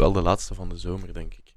Wel 0.00 0.12
de 0.12 0.22
laatste 0.22 0.54
van 0.54 0.68
de 0.68 0.76
zomer, 0.76 1.12
denk 1.12 1.34
ik. 1.34 1.54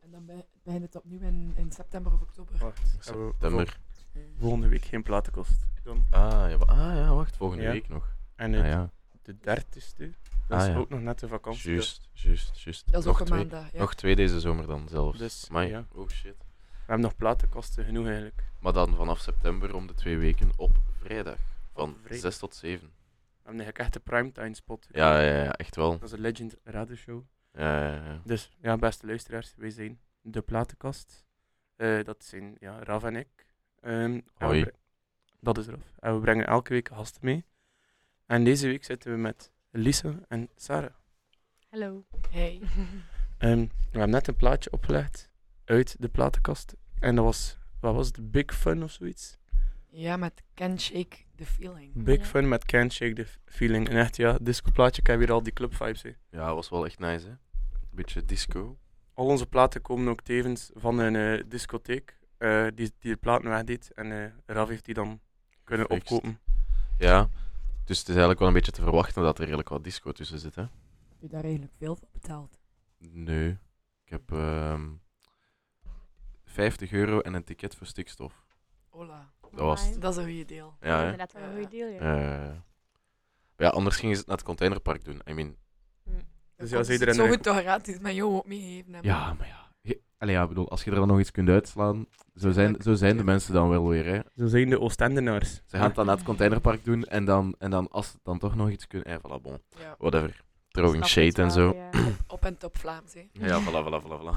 En 0.00 0.10
dan 0.10 0.26
be- 0.26 0.44
begint 0.62 0.82
het 0.82 0.96
opnieuw 0.96 1.20
in, 1.20 1.52
in 1.56 1.72
september 1.72 2.12
of 2.12 2.20
oktober. 2.20 2.58
Wacht, 2.58 2.78
hebben 3.04 3.26
we 3.26 3.32
September. 3.32 3.78
vol- 4.12 4.22
volgende 4.38 4.68
week 4.68 4.84
geen 4.84 5.02
platenkost. 5.02 5.66
Dan. 5.82 6.04
Ah 6.10 6.50
ja, 6.50 6.56
wa- 6.58 6.64
ah, 6.66 6.94
ja 6.94 7.14
wacht. 7.14 7.36
Volgende 7.36 7.62
Ja. 7.62 7.70
week 7.70 7.88
nog. 7.88 8.14
En 8.36 8.54
Ah, 8.54 8.60
de, 8.62 8.66
ja. 8.68 8.90
de 9.22 9.36
dertigste, 9.40 10.12
dat 10.48 10.58
Ah, 10.60 10.66
is 10.66 10.72
ja. 10.72 10.78
ook 10.78 10.88
nog 10.88 11.00
net 11.00 11.18
de 11.18 11.28
vakantie. 11.28 11.72
Juist, 11.72 12.08
juist, 12.12 12.58
juist. 12.60 12.90
Dat 12.92 13.00
is 13.00 13.06
nog 13.06 13.14
ook 13.14 13.20
een 13.20 13.26
twee, 13.26 13.38
maandag. 13.38 13.72
Ja. 13.72 13.78
Nog 13.78 13.94
twee 13.94 14.16
deze 14.16 14.40
zomer 14.40 14.66
dan 14.66 14.88
zelfs. 14.88 15.18
Dus, 15.18 15.46
Amai. 15.48 15.68
ja. 15.68 15.86
Oh 15.92 16.08
shit. 16.08 16.36
We 16.70 16.76
hebben 16.94 17.00
nog 17.00 17.16
platenkosten 17.16 17.84
genoeg 17.84 18.04
eigenlijk. 18.06 18.44
Maar 18.60 18.72
dan 18.72 18.94
vanaf 18.94 19.18
september 19.18 19.74
om 19.74 19.86
de 19.86 19.94
twee 19.94 20.16
weken 20.18 20.50
op 20.56 20.76
vrijdag. 21.00 21.38
Van 21.72 21.88
Op 21.90 21.96
vrijdag. 21.98 22.20
6 22.20 22.38
tot 22.38 22.54
7. 22.54 22.86
We 22.88 23.54
hebben 23.54 23.64
eigenlijk 23.64 23.78
echt 23.78 23.92
de 23.92 24.00
primetime 24.00 24.54
spot. 24.54 24.86
Ja, 24.92 25.20
ja, 25.20 25.42
ja, 25.44 25.52
echt 25.52 25.76
wel. 25.76 25.90
Dat 25.98 26.02
is 26.02 26.12
een 26.12 26.20
Legend 26.20 26.56
radioshow. 26.64 27.22
Ja, 27.58 27.82
ja, 27.88 28.04
ja. 28.04 28.20
Dus 28.24 28.50
ja, 28.60 28.76
beste 28.76 29.06
luisteraars, 29.06 29.54
wij 29.56 29.70
zijn 29.70 30.00
de 30.20 30.40
platenkast. 30.42 31.26
Eh, 31.76 32.04
dat 32.04 32.24
zijn 32.24 32.56
ja, 32.60 32.82
Rav 32.82 33.04
en 33.04 33.16
ik. 33.16 33.46
Ehm, 33.80 34.20
Hoi. 34.34 34.66
Dat 35.40 35.58
is 35.58 35.66
Rav. 35.66 35.80
En 35.98 36.14
we 36.14 36.20
brengen 36.20 36.46
elke 36.46 36.72
week 36.72 36.88
gasten 36.88 37.20
mee. 37.24 37.44
En 38.26 38.44
deze 38.44 38.66
week 38.66 38.84
zitten 38.84 39.10
we 39.12 39.16
met 39.18 39.52
Lisa 39.70 40.14
en 40.28 40.48
Sarah. 40.56 40.90
Hallo. 41.68 42.04
Hey. 42.30 42.60
Ehm, 43.38 43.58
we 43.60 43.68
hebben 43.90 44.10
net 44.10 44.28
een 44.28 44.36
plaatje 44.36 44.72
opgelegd 44.72 45.30
uit 45.64 45.96
de 46.00 46.08
platenkast. 46.08 46.74
En 46.98 47.14
dat 47.14 47.24
was, 47.24 47.58
wat 47.80 47.94
was 47.94 48.06
het, 48.06 48.30
Big 48.30 48.54
Fun 48.54 48.82
of 48.82 48.90
zoiets? 48.90 49.38
Ja, 49.90 50.16
met 50.16 50.42
Can 50.54 50.80
Shake 50.80 51.16
the 51.36 51.46
Feeling. 51.46 52.02
Big 52.04 52.18
Ja. 52.18 52.24
Fun 52.24 52.48
met 52.48 52.64
Can't 52.64 52.92
Shake 52.92 53.12
the 53.12 53.26
Feeling. 53.44 53.88
En 53.88 53.96
echt, 53.96 54.16
ja, 54.16 54.38
disco 54.40 54.70
plaatje, 54.70 55.00
ik 55.00 55.06
heb 55.06 55.18
hier 55.18 55.32
al 55.32 55.42
die 55.42 55.52
club 55.52 55.74
vibes. 55.74 56.02
hè. 56.02 56.10
Ja, 56.30 56.54
was 56.54 56.68
wel 56.68 56.84
echt 56.84 56.98
nice, 56.98 57.26
hè? 57.26 57.32
Beetje 57.98 58.24
disco. 58.24 58.78
Al 59.14 59.26
onze 59.26 59.46
platen 59.46 59.82
komen 59.82 60.08
ook 60.08 60.20
tevens 60.20 60.70
van 60.74 60.98
een 60.98 61.16
eh, 61.16 61.44
discotheek 61.48 62.18
eh, 62.36 62.66
die, 62.74 62.92
die 62.98 63.12
de 63.12 63.16
platen 63.16 63.48
wegdeed. 63.48 63.92
En 63.92 64.12
eh 64.12 64.32
Rav 64.46 64.68
heeft 64.68 64.84
die 64.84 64.94
dan 64.94 65.20
kunnen 65.64 65.90
opkopen. 65.90 66.40
Ja. 66.98 67.28
Dus 67.84 67.98
het 67.98 68.08
is 68.08 68.14
eigenlijk 68.14 68.38
wel 68.38 68.48
een 68.48 68.54
beetje 68.54 68.72
te 68.72 68.82
verwachten 68.82 69.22
dat 69.22 69.38
er 69.38 69.44
redelijk 69.44 69.68
wat 69.68 69.84
disco 69.84 70.12
tussen 70.12 70.38
zit, 70.38 70.54
hè? 70.54 70.62
Heb 70.62 71.20
je 71.20 71.28
daar 71.28 71.42
eigenlijk 71.42 71.72
veel 71.76 71.96
voor 71.96 72.08
betaald? 72.12 72.58
Nee. 72.98 73.58
Ik 74.04 74.10
heb 74.10 74.32
ehm 74.32 74.90
50 76.44 76.92
euro 76.92 77.20
en 77.20 77.34
een 77.34 77.44
ticket 77.44 77.74
voor 77.74 77.86
stikstof. 77.86 78.44
Hola. 78.88 79.32
Dat 79.40 79.60
was 79.60 79.86
het. 79.86 80.00
Dat 80.00 80.12
is 80.12 80.16
een 80.16 80.28
goede 80.28 80.44
deel. 80.44 80.76
Ja, 80.80 81.02
inderdaad 81.02 81.32
wel 81.32 81.42
een 81.42 81.52
goede 81.52 81.68
deal, 81.68 81.88
ja. 81.88 81.98
Eh, 81.98 82.56
ja, 83.56 83.68
anders 83.68 83.96
gingen 83.96 84.14
ze 84.14 84.20
het 84.20 84.28
naar 84.28 84.38
het 84.38 84.46
containerpark 84.46 85.04
doen. 85.04 85.20
I 85.28 85.32
mean, 85.32 85.56
Dus 86.58 86.70
ja, 86.70 86.76
er 86.94 87.06
het 87.06 87.14
zo 87.16 87.26
goed 87.26 87.42
toch 87.42 87.58
gratis 87.60 87.98
met 87.98 88.14
jou 88.14 88.34
ook 88.34 88.46
meegeven 88.46 88.92
hebben. 88.92 89.10
ja, 89.10 89.32
maar 89.38 89.46
ja. 89.46 89.66
Je- 89.80 90.00
Allee, 90.18 90.34
ja, 90.34 90.42
ik 90.42 90.48
bedoel, 90.48 90.68
als 90.70 90.84
je 90.84 90.90
er 90.90 90.96
dan 90.96 91.08
nog 91.08 91.20
iets 91.20 91.30
kunt 91.30 91.48
uitslaan, 91.48 92.06
zo 92.34 92.50
zijn, 92.50 92.76
zo 92.82 92.94
zijn 92.94 93.16
de 93.16 93.24
mensen 93.24 93.52
dan 93.54 93.68
wel 93.68 93.88
weer, 93.88 94.04
hè. 94.04 94.18
Zo 94.36 94.46
zijn 94.46 94.68
de 94.70 94.80
Oostendenaars. 94.80 95.50
Ze 95.54 95.76
gaan 95.76 95.86
het 95.86 95.94
dan 95.94 96.06
naar 96.06 96.14
het 96.16 96.24
containerpark 96.24 96.84
doen 96.84 97.04
en 97.04 97.24
dan, 97.24 97.54
en 97.58 97.70
dan 97.70 97.88
als 97.90 98.10
ze 98.10 98.18
dan 98.22 98.38
toch 98.38 98.54
nog 98.54 98.70
iets 98.70 98.86
kunnen... 98.86 99.08
Eh, 99.08 99.16
voilà, 99.18 99.42
bon. 99.42 99.58
Ja. 99.78 99.94
Whatever. 99.98 100.42
Throwing 100.68 101.04
Snap 101.06 101.24
het 101.24 101.34
shade 101.34 101.48
en 101.48 101.54
wel, 101.56 101.72
zo. 101.72 101.98
ja. 101.98 102.10
Op 102.26 102.44
en 102.44 102.58
top 102.58 102.76
Vlaams, 102.76 103.14
hè. 103.14 103.28
Ja, 103.32 103.60
voilà, 103.62 103.84
voilà, 103.86 104.02
voilà, 104.04 104.20
voilà. 104.20 104.36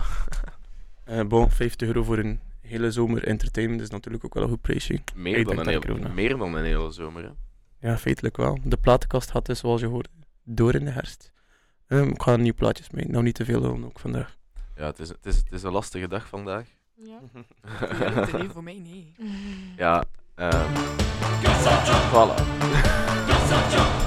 Eh 1.03 1.23
bon, 1.27 1.49
50 1.51 1.87
euro 1.87 2.03
voor 2.03 2.17
een 2.17 2.39
hele 2.61 2.91
zomer 2.91 3.23
entertainment 3.23 3.81
is 3.81 3.89
natuurlijk 3.89 4.25
ook 4.25 4.33
wel 4.33 4.43
een 4.43 4.49
goed 4.49 4.61
prijsje. 4.61 4.99
Meer 5.15 5.37
Ik 5.37 5.45
dan, 5.45 5.55
denk 5.55 5.67
een 5.67 5.81
daar 5.81 5.95
hele, 5.97 6.13
meer 6.13 6.37
dan 6.37 6.53
een 6.55 6.63
hele 6.65 6.91
zomer, 6.91 7.23
hè. 7.23 7.29
Ja, 7.89 7.97
feitelijk 7.97 8.37
wel. 8.37 8.57
De 8.63 8.77
platenkast 8.77 9.29
had 9.29 9.45
dus, 9.45 9.59
zoals 9.59 9.81
je 9.81 9.87
hoorde, 9.87 10.09
door 10.43 10.75
in 10.75 10.85
de 10.85 10.91
herfst. 10.91 11.31
Ehm, 11.91 12.07
ik 12.09 12.21
ga 12.21 12.35
nieuwe 12.35 12.53
plaatjes 12.57 12.89
mee. 12.89 13.05
Nou, 13.07 13.23
niet 13.23 13.35
te 13.35 13.45
veel 13.45 13.61
lullen 13.61 13.85
ook 13.85 13.99
vandaag. 13.99 14.37
Ja, 14.75 14.85
het 14.85 14.99
is, 14.99 15.09
het, 15.09 15.25
is, 15.25 15.35
het 15.35 15.51
is 15.51 15.63
een 15.63 15.71
lastige 15.71 16.07
dag 16.07 16.27
vandaag. 16.27 16.65
Ja. 16.93 17.19
Ja, 17.99 18.37
nee, 18.37 18.49
voor 18.49 18.63
mij 18.63 18.79
nee. 18.83 19.13
ja, 19.77 20.03
ehm 20.35 20.73
voilà. 22.11 24.00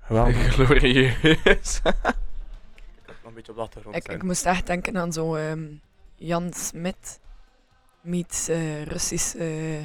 Geweldig. 0.00 0.36
Glorieus. 0.54 1.80
Dan 3.22 3.34
beetje 3.34 3.52
op 3.60 3.72
de 3.72 3.80
Ik, 3.92 4.02
zijn. 4.04 4.16
ik 4.16 4.22
moest 4.22 4.46
echt 4.46 4.66
denken 4.66 4.96
aan 4.98 5.12
zo 5.12 5.34
ehm, 5.34 5.64
Jan 6.16 6.52
Smit 6.52 7.20
meets 8.00 8.48
eh 8.48 8.82
Russische 8.82 9.78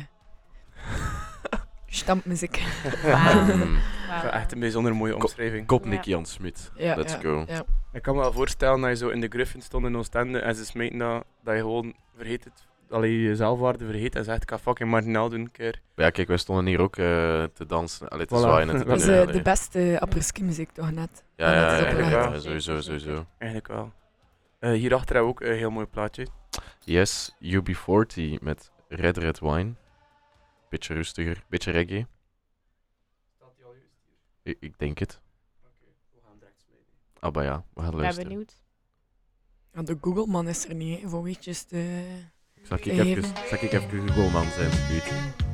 stampmuziek. 1.87 2.61
Wauw. 3.03 3.55
Mm, 3.55 3.79
Ja, 4.07 4.31
echt 4.33 4.51
een 4.51 4.59
bijzonder 4.59 4.95
mooie 4.95 5.13
Ko- 5.13 5.19
omschrijving. 5.19 5.67
Kopnik 5.67 6.03
Ja. 6.03 6.11
Jan 6.11 6.25
Smit. 6.25 6.71
Ja, 6.75 6.95
Let's 6.95 7.13
ja, 7.13 7.19
go. 7.19 7.43
Ja. 7.47 7.63
Ik 7.93 8.01
kan 8.01 8.15
me 8.15 8.21
wel 8.21 8.33
voorstellen 8.33 8.81
dat 8.81 8.89
je 8.89 8.95
zo 8.95 9.09
in 9.09 9.21
de 9.21 9.27
Griffin 9.27 9.61
stond 9.61 9.85
in 9.85 9.97
Oostende 9.97 10.39
en 10.39 10.55
ze 10.55 10.65
smeten 10.65 10.97
dat, 10.97 11.23
dat 11.43 11.55
je 11.55 11.61
gewoon 11.61 11.93
vergeet 12.15 12.43
het, 12.43 12.65
allee, 12.91 13.21
je 13.21 13.35
zelfwaarde 13.35 13.85
vergeet 13.85 14.15
en 14.15 14.23
zegt 14.23 14.41
ik 14.43 14.49
ga 14.49 14.59
fucking 14.59 14.89
marginaal 14.89 15.29
doen 15.29 15.39
een 15.39 15.51
keer. 15.51 15.81
Ja, 15.95 16.09
kijk, 16.09 16.27
wij 16.27 16.37
stonden 16.37 16.65
hier 16.65 16.81
ook 16.81 16.97
eh, 16.97 17.43
te 17.43 17.65
dansen. 17.67 18.09
Allee, 18.09 18.25
te 18.25 18.35
Voilà. 18.35 18.39
zwaaien 18.39 18.69
en 18.69 18.77
te 18.77 18.85
Dat 18.89 18.99
is, 19.01 19.07
eh, 19.07 19.27
de 19.31 19.41
beste 19.41 19.97
apres-ski 19.99 20.43
muziek 20.43 20.71
toch 20.71 20.91
net. 20.91 21.23
Ja, 21.35 21.51
Ja, 21.53 21.55
ja, 21.75 21.83
dat 21.83 21.93
is 21.99 22.09
ja, 22.09 22.09
ja, 22.09 22.39
sowieso, 22.39 22.81
sowieso. 22.81 23.25
Eigenlijk 23.37 23.67
wel. 23.71 23.91
Eh, 24.59 24.71
hierachter 24.71 25.15
hebben 25.15 25.33
we 25.33 25.39
ook 25.41 25.49
een 25.49 25.57
heel 25.57 25.71
mooi 25.71 25.85
plaatje. 25.85 26.27
Yes, 26.83 27.35
UB40 27.43 28.39
met 28.41 28.71
Red 28.87 29.17
Red 29.17 29.39
Wine. 29.39 29.73
Beetje 30.69 30.93
rustiger, 30.93 31.43
beetje 31.49 31.71
reggae. 31.71 32.05
Ik, 34.43 34.57
ik 34.59 34.79
denk 34.79 34.97
het. 34.97 35.19
Ah, 37.19 37.33
maar 37.33 37.43
ja, 37.43 37.63
we 37.73 37.79
gaan 37.81 37.85
Ik 37.89 37.91
ben 37.91 38.01
luisteren. 38.01 38.29
benieuwd. 38.29 38.55
Ja, 39.73 39.81
de 39.81 39.97
Google-man 40.01 40.47
is 40.47 40.67
er 40.67 40.75
niet, 40.75 41.01
voor 41.05 41.23
weetjes 41.23 41.63
te... 41.63 42.05
Zal 42.61 42.77
ik 42.77 42.85
even, 42.85 43.23
zal 43.23 43.57
ik 43.61 43.71
even 43.71 44.07
Google 44.07 44.29
man 44.29 44.45
zijn? 44.55 44.71
Goed. 44.71 45.50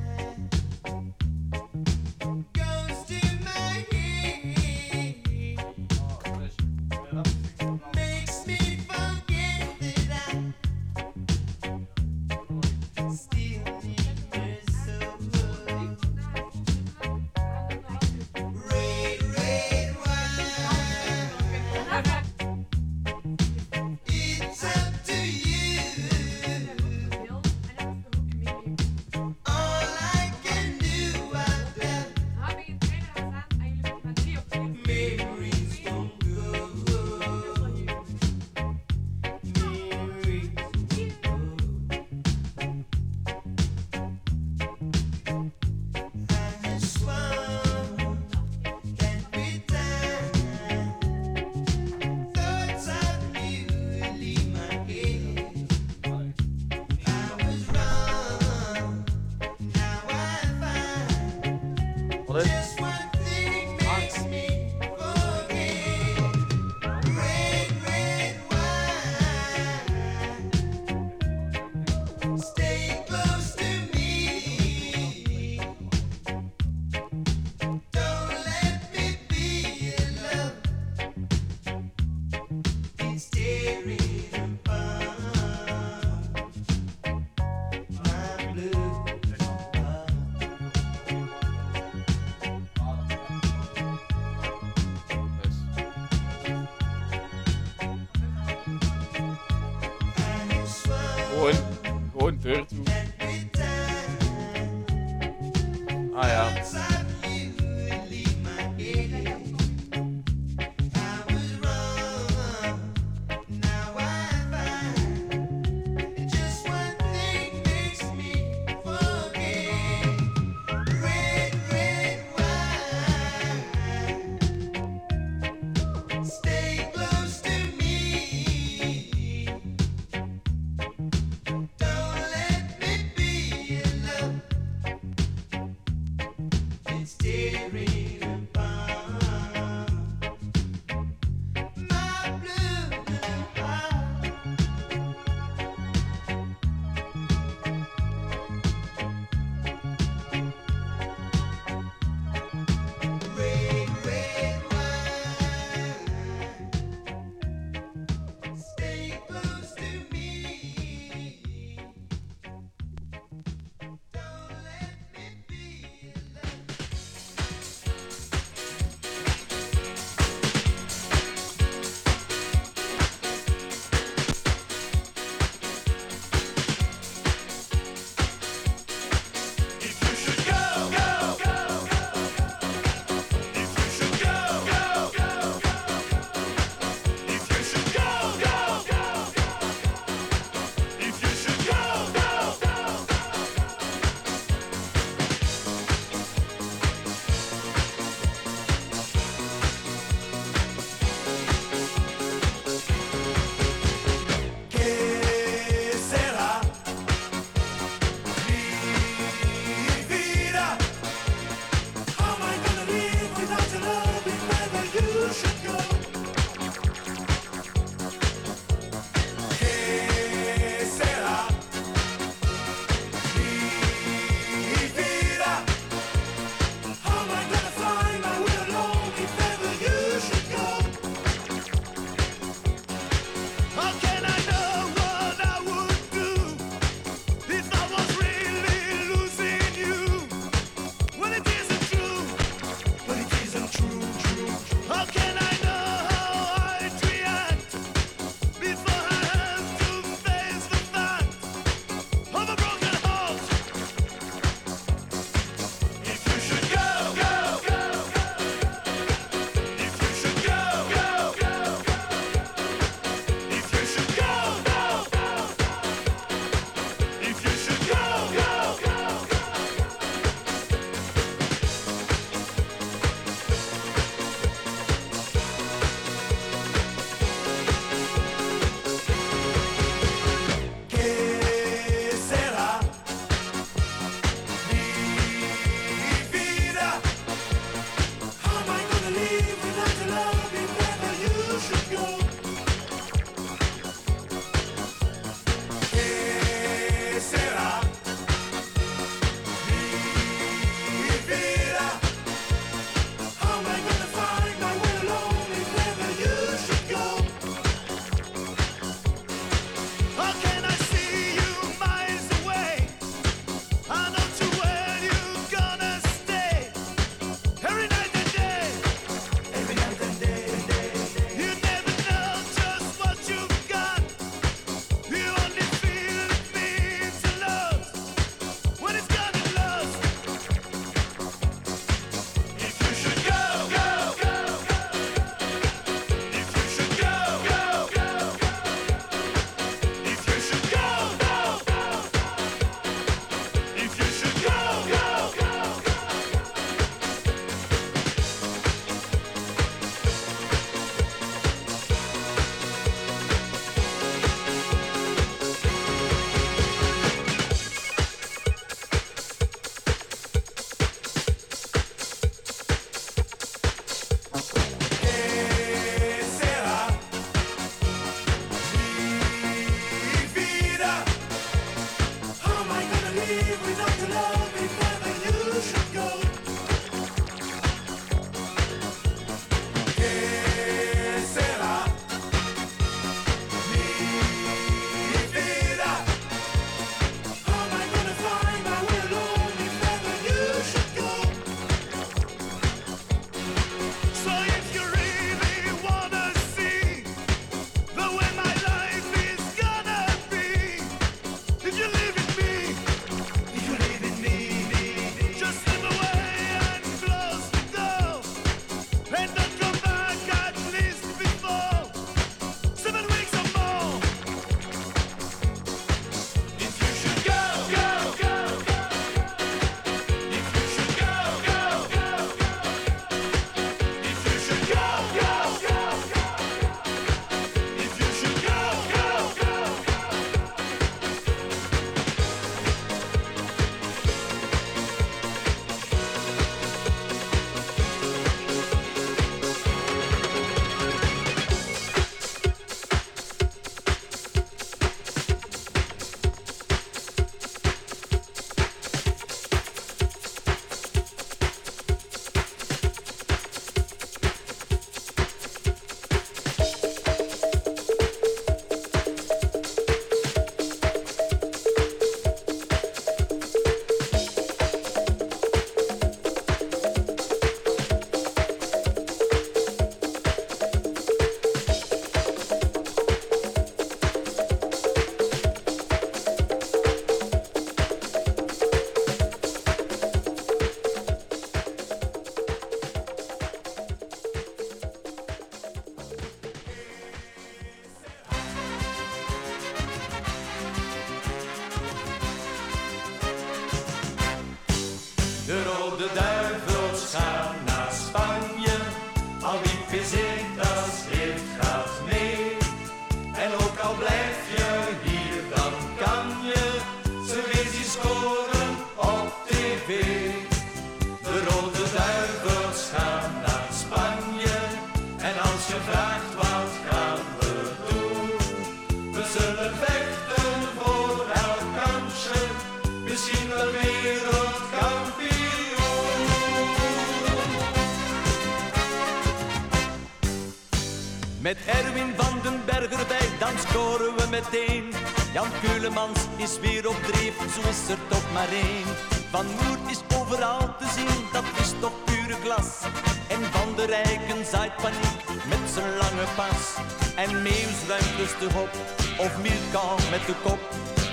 Pas. 546.49 546.75
En 547.15 547.41
Meeuws 547.41 547.79
ruimt 547.87 548.15
rustig 548.17 548.55
op, 548.55 548.69
of 549.17 549.37
Milka 549.41 550.09
met 550.11 550.25
de 550.25 550.33
kop. 550.43 550.59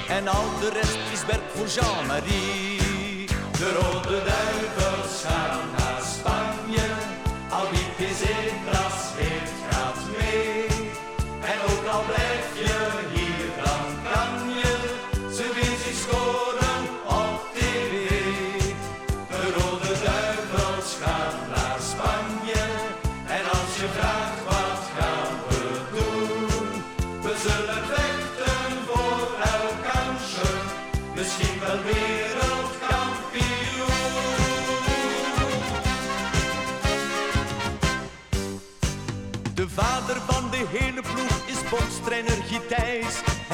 En 0.08 0.28
al 0.28 0.48
de 0.60 0.70
rest 0.72 0.98
is 1.12 1.24
werk 1.26 1.48
voor 1.54 1.66
Jean-Marie. 1.66 3.26
De 3.58 3.72
rode 3.80 4.22
duivels 4.24 5.22
gaan 5.24 5.60
naar 5.76 6.02
Spanje, 6.14 6.88
al 7.50 7.70
wie 7.70 7.86
Pizetras 7.96 8.24
heeft 8.92 9.03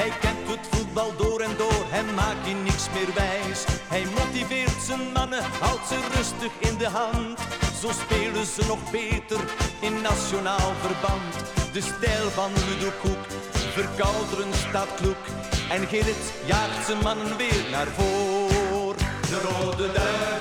Hij 0.01 0.11
kent 0.19 0.47
het 0.49 0.67
voetbal 0.71 1.15
door 1.17 1.39
en 1.39 1.57
door, 1.57 1.83
hem 1.89 2.13
maakt 2.13 2.45
hij 2.45 2.53
niks 2.53 2.85
meer 2.93 3.13
wijs. 3.13 3.65
Hij 3.87 4.05
motiveert 4.19 4.81
zijn 4.87 5.11
mannen, 5.13 5.43
houdt 5.59 5.87
ze 5.87 5.97
rustig 6.15 6.51
in 6.59 6.77
de 6.77 6.87
hand. 6.87 7.39
Zo 7.81 7.89
spelen 7.91 8.45
ze 8.45 8.63
nog 8.67 8.91
beter 8.91 9.39
in 9.79 10.01
nationaal 10.01 10.71
verband. 10.85 11.33
De 11.73 11.81
stijl 11.81 12.29
van 12.29 12.51
Ludo 12.53 12.91
Koek, 13.01 13.25
verkouderen 13.77 14.53
staat 14.53 14.95
kloek. 14.95 15.23
En 15.69 15.87
Gerrit 15.87 16.25
jaagt 16.45 16.85
zijn 16.85 17.01
mannen 17.03 17.37
weer 17.37 17.65
naar 17.71 17.87
voor. 17.87 18.95
De 19.31 19.39
rode 19.49 19.91
duivels 19.91 20.40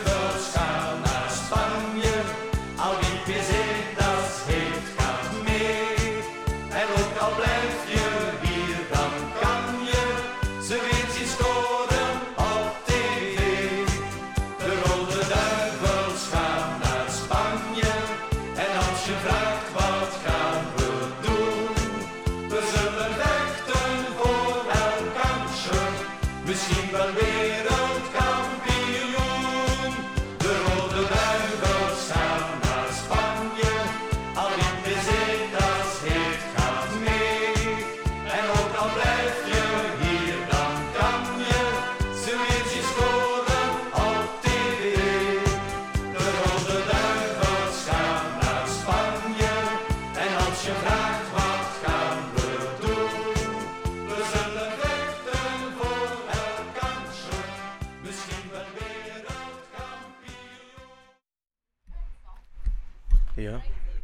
Ja. 63.40 63.60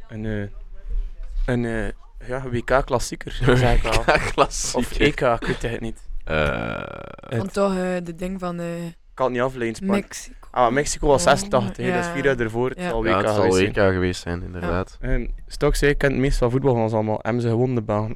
Een, 0.09 0.25
eh, 0.25 0.47
een 1.45 1.65
eh, 1.65 2.27
ja, 2.27 2.49
WK-klassieker, 2.49 3.31
zeg 3.31 3.75
ik 3.75 3.81
wel. 3.81 4.03
Klassiek. 4.33 4.75
Of 4.77 4.99
EK, 4.99 5.21
ik 5.21 5.45
weet 5.47 5.61
het 5.61 5.81
niet. 5.81 6.01
Eh, 6.23 6.83
Want 7.37 7.53
toch 7.53 7.73
de 8.03 8.15
ding 8.15 8.39
van 8.39 8.59
eh, 8.59 8.85
Ik 8.85 8.93
kan 9.13 9.25
het 9.25 9.35
niet 9.35 9.43
afleiden, 9.43 9.75
Spanje. 9.75 10.01
Mexico. 10.01 10.35
Ah, 10.51 10.71
Mexico 10.71 11.07
was 11.07 11.23
86, 11.23 11.85
hè, 11.85 11.91
dat 11.91 11.99
is 11.99 12.05
Ja. 12.05 12.13
vier 12.13 12.23
jaar 12.23 12.39
ervoor. 12.39 12.69
Het 12.69 12.79
Ja. 12.79 12.89
zal 12.89 13.01
WK 13.03 13.09
ja, 13.09 13.17
het 13.17 13.27
zal 13.27 13.35
geweest 13.35 13.67
WK 13.67 13.73
zijn. 13.75 13.93
geweest 13.93 14.21
zijn, 14.21 14.43
inderdaad. 14.43 14.97
En 15.01 15.29
Stok 15.47 15.75
zei, 15.75 15.91
ik 15.91 15.97
ken 15.97 16.11
het 16.11 16.19
meest 16.19 16.37
van 16.37 16.51
voetbal 16.51 16.73
van 16.73 16.81
ons 16.83 16.93
allemaal. 16.93 17.19
Hebben 17.21 17.41
ze 17.41 17.47
gewonnen 17.49 17.75
de 17.75 17.81
baan? 17.81 18.15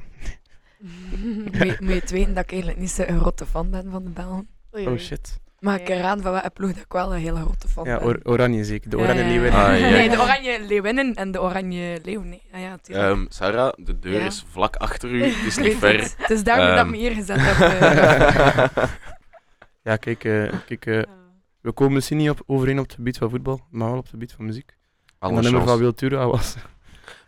Moet 1.52 1.80
moet 1.80 1.88
je 1.88 2.00
het 2.00 2.10
weten 2.10 2.34
dat 2.34 2.44
ik 2.44 2.50
eigenlijk 2.50 2.80
niet 2.80 2.90
zo'n 2.90 3.20
grote 3.20 3.46
fan 3.46 3.70
ben 3.70 3.90
van 3.90 4.04
de 4.04 4.10
Belgen. 4.10 4.48
Oh 4.70 4.98
shit. 4.98 5.40
Maar 5.62 5.80
ik 5.80 5.88
raad 5.88 6.20
van 6.22 6.42
ploeg 6.54 6.72
dat 6.72 6.82
ik 6.84 6.92
wel 6.92 7.14
een 7.14 7.20
hele 7.20 7.40
grote 7.40 7.68
fan 7.68 7.84
Ja, 7.84 7.98
ben. 7.98 8.06
or- 8.06 8.20
oranje 8.22 8.64
zeker. 8.64 8.90
De 8.90 8.98
oranje 8.98 9.24
leeuwen. 9.24 9.52
Ah, 9.52 9.78
ja. 9.80 9.88
Nee, 9.88 10.08
de 10.08 10.20
oranje 10.20 10.60
leeuwinnen 10.66 11.14
en 11.14 11.30
de 11.32 11.40
oranje 11.40 12.00
leeuw. 12.04 12.22
Nee. 12.22 12.42
Ah, 12.52 12.60
ja. 12.60 12.78
Ehm, 12.88 13.24
Sarah, 13.28 13.72
de 13.76 13.98
deur 13.98 14.20
Ja. 14.20 14.26
is 14.26 14.44
vlak 14.50 14.76
achter 14.76 15.10
u. 15.10 15.24
Het 15.24 15.46
is 15.46 15.56
Ik 15.58 15.64
niet 15.68 15.76
ver. 15.76 16.00
Het. 16.00 16.14
het 16.18 16.30
is 16.30 16.44
daarom 16.44 16.66
dat 16.66 16.74
ik 16.74 16.80
Ehm. 16.82 16.90
me 16.90 16.96
hier 16.96 17.12
gezet 17.12 17.36
heb. 17.40 17.70
eh. 17.70 18.84
Ja, 19.82 19.96
kijk, 19.96 20.24
eh, 20.24 20.52
kijk 20.66 20.86
eh, 20.86 21.02
we 21.60 21.72
komen 21.72 21.92
misschien 21.92 22.16
niet 22.16 22.30
op, 22.30 22.42
overeen 22.46 22.78
op 22.78 22.84
het 22.84 22.94
gebied 22.94 23.18
van 23.18 23.30
voetbal, 23.30 23.60
maar 23.70 23.88
wel 23.88 23.96
op 23.96 24.02
het 24.02 24.10
gebied 24.10 24.32
van 24.32 24.44
muziek. 24.44 24.70
Alle 25.18 25.30
en 25.36 25.42
dat 25.42 25.50
nummer 25.52 25.68
van. 25.68 25.78
Wiltura 25.78 26.26
was... 26.26 26.54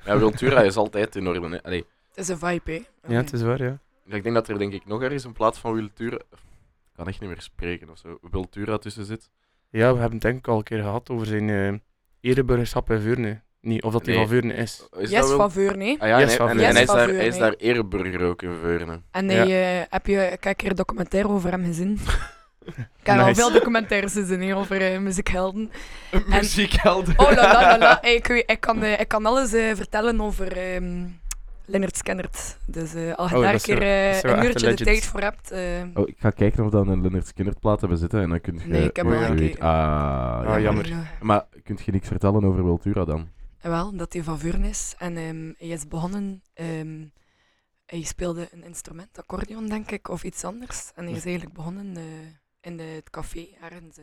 Ja, 0.05 0.18
Wiltura 0.18 0.61
is 0.62 0.77
altijd 0.77 1.16
in 1.16 1.27
orde. 1.29 1.49
hè. 1.49 1.62
Allee, 1.62 1.85
het 2.09 2.18
is 2.18 2.29
een 2.29 2.38
vibe, 2.38 2.73
hè. 2.73 2.83
Ja, 3.14 3.20
het 3.20 3.33
is 3.33 3.42
waar, 3.42 3.62
ja. 3.62 3.79
ik 4.07 4.23
denk 4.23 4.35
dat 4.35 4.49
er 4.49 4.59
denk 4.59 4.73
ik 4.73 4.87
nog 4.87 5.03
ergens 5.03 5.25
in 5.25 5.33
plaats 5.33 5.59
van 5.59 5.73
Wiltura... 5.75 6.18
Ik 6.94 7.00
kan 7.00 7.09
echt 7.09 7.20
niet 7.20 7.28
meer 7.30 7.40
spreken 7.40 7.90
of 7.90 7.98
zo. 7.98 8.18
Wiltura 8.30 8.78
tussen 8.78 9.04
zit. 9.04 9.30
Ja, 9.70 9.92
we 9.92 9.98
hebben 10.00 10.12
het 10.12 10.20
denk 10.20 10.38
ik 10.38 10.48
al 10.48 10.57
een 10.57 10.62
keer 10.62 10.80
gehad 10.83 11.11
over 11.11 11.26
zijn 11.26 11.50
eh 11.50 11.72
ereburgerschap 12.30 12.90
in 12.90 13.00
Veurne. 13.00 13.42
Niet, 13.61 13.83
of 13.83 13.92
dat 13.92 14.07
hij 14.07 14.14
Nee. 14.14 14.26
van 14.26 14.33
Veurne 14.33 14.54
is. 14.54 14.88
Is 14.98 15.11
Yes 15.11 15.20
dat 15.20 15.28
wel- 15.28 15.37
van 15.38 15.52
Veurne. 15.52 15.96
Ah 15.98 16.09
ja, 16.09 16.18
Yes 16.20 16.30
en, 16.30 16.37
van 16.37 16.48
en, 16.48 16.57
Veurne. 16.57 16.68
en 16.68 16.74
hij, 16.74 16.83
is 16.83 16.88
daar, 16.88 17.09
hij 17.09 17.26
is 17.26 17.38
daar 17.38 17.52
ereburger 17.54 18.22
ook 18.22 18.42
in 18.42 18.52
Veurne. 18.61 19.00
En 19.11 19.28
Ja. 19.28 19.35
hij, 19.46 19.80
eh, 19.80 19.87
heb 19.90 20.07
je 20.07 20.16
ik 20.24 20.30
heb 20.30 20.44
een 20.44 20.57
keer 20.57 20.70
een 20.70 20.76
documentaire 20.76 21.28
over 21.28 21.50
hem 21.50 21.64
gezien. 21.64 21.98
Ik 23.00 23.11
heb 23.11 23.18
al 23.20 23.35
veel 23.35 23.52
documentaires 23.52 24.12
gezien 24.12 24.40
hè, 24.42 24.57
over 24.57 24.92
eh, 24.92 24.98
muziekhelden. 24.98 25.70
Muziekhelden. 26.26 27.18
Oh 27.18 27.30
la 27.30 27.52
la 27.52 27.61
la 27.61 27.78
la. 27.78 28.02
Ik, 28.02 28.57
kan, 28.61 28.85
ik 28.85 29.09
kan 29.09 29.26
alles 29.26 29.52
eh, 29.52 29.74
vertellen 29.74 30.20
over 30.20 30.57
ehm 30.57 31.04
Leonard 31.66 31.96
Skennert. 31.96 32.59
Dus 32.66 32.94
eh, 32.94 33.14
als 33.14 33.31
je 33.31 33.37
Oh, 33.37 33.42
daar 33.42 33.61
keer 33.61 33.83
eh, 33.83 34.22
een 34.22 34.44
uurtje 34.44 34.68
een 34.68 34.77
de 34.77 34.85
tijd 34.85 35.05
voor 35.05 35.20
hebt. 35.20 35.50
eh, 35.50 35.85
Oh, 35.94 36.09
ik 36.09 36.16
ga 36.18 36.31
kijken 36.31 36.64
of 36.64 36.70
dan 36.70 36.88
een 36.88 37.00
Leonard 37.00 37.27
Skinner 37.27 37.59
plaat 37.59 37.81
hebben 37.81 37.98
zitten 37.98 38.22
en 38.22 38.29
dan 38.29 38.40
kun 38.40 38.59
je... 38.59 38.66
Nee, 38.66 38.85
ik 38.88 38.96
heb 38.96 39.07
al 39.07 39.12
gekeken. 39.12 39.37
weet. 39.37 39.61
Ah, 39.61 40.46
Ah, 40.46 40.61
jammer. 40.61 40.88
jammer. 40.88 41.18
Maar 41.20 41.46
kunt 41.62 41.83
je 41.85 41.92
niks 41.92 42.09
vertellen 42.09 42.44
over 42.44 42.64
Wiltura 42.64 43.05
dan? 43.05 43.29
wel, 43.61 43.96
dat 43.96 44.12
hij 44.12 44.22
van 44.22 44.38
Veurne 44.38 44.68
is. 44.68 44.94
En 44.98 45.16
ehm, 45.16 45.53
hij 45.59 45.68
is 45.68 45.88
begonnen... 45.88 46.42
ehm, 46.55 47.05
hij 47.87 48.03
speelde 48.03 48.48
een 48.53 48.62
instrument, 48.64 49.18
accordeon 49.18 49.66
denk 49.68 49.90
ik, 49.90 50.09
of 50.09 50.24
iets 50.24 50.44
anders. 50.44 50.90
En 50.94 51.05
hij 51.05 51.12
is 51.14 51.24
eigenlijk 51.24 51.55
begonnen 51.57 51.96
eh, 51.96 52.03
in 52.61 52.77
de, 52.77 52.83
het 52.83 53.11
café 53.11 53.46
ergens 53.62 53.96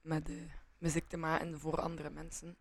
met 0.00 0.30
muziek 0.78 1.04
te 1.08 1.16
maken 1.16 1.58
voor 1.58 1.80
andere 1.80 2.10
mensen. 2.10 2.56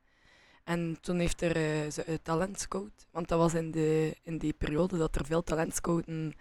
En 0.65 0.97
toen 1.01 1.19
heeft 1.19 1.41
er 1.41 1.55
eh, 1.55 1.91
ze 1.91 2.03
een 2.05 2.19
talentscout, 2.23 3.07
want 3.11 3.27
dat 3.27 3.39
was 3.39 3.53
in, 3.53 3.71
de, 3.71 4.15
in 4.23 4.37
die 4.37 4.53
periode 4.57 4.97
dat 4.97 5.15
er 5.15 5.25
veel 5.25 5.43
talentscouten 5.43 6.33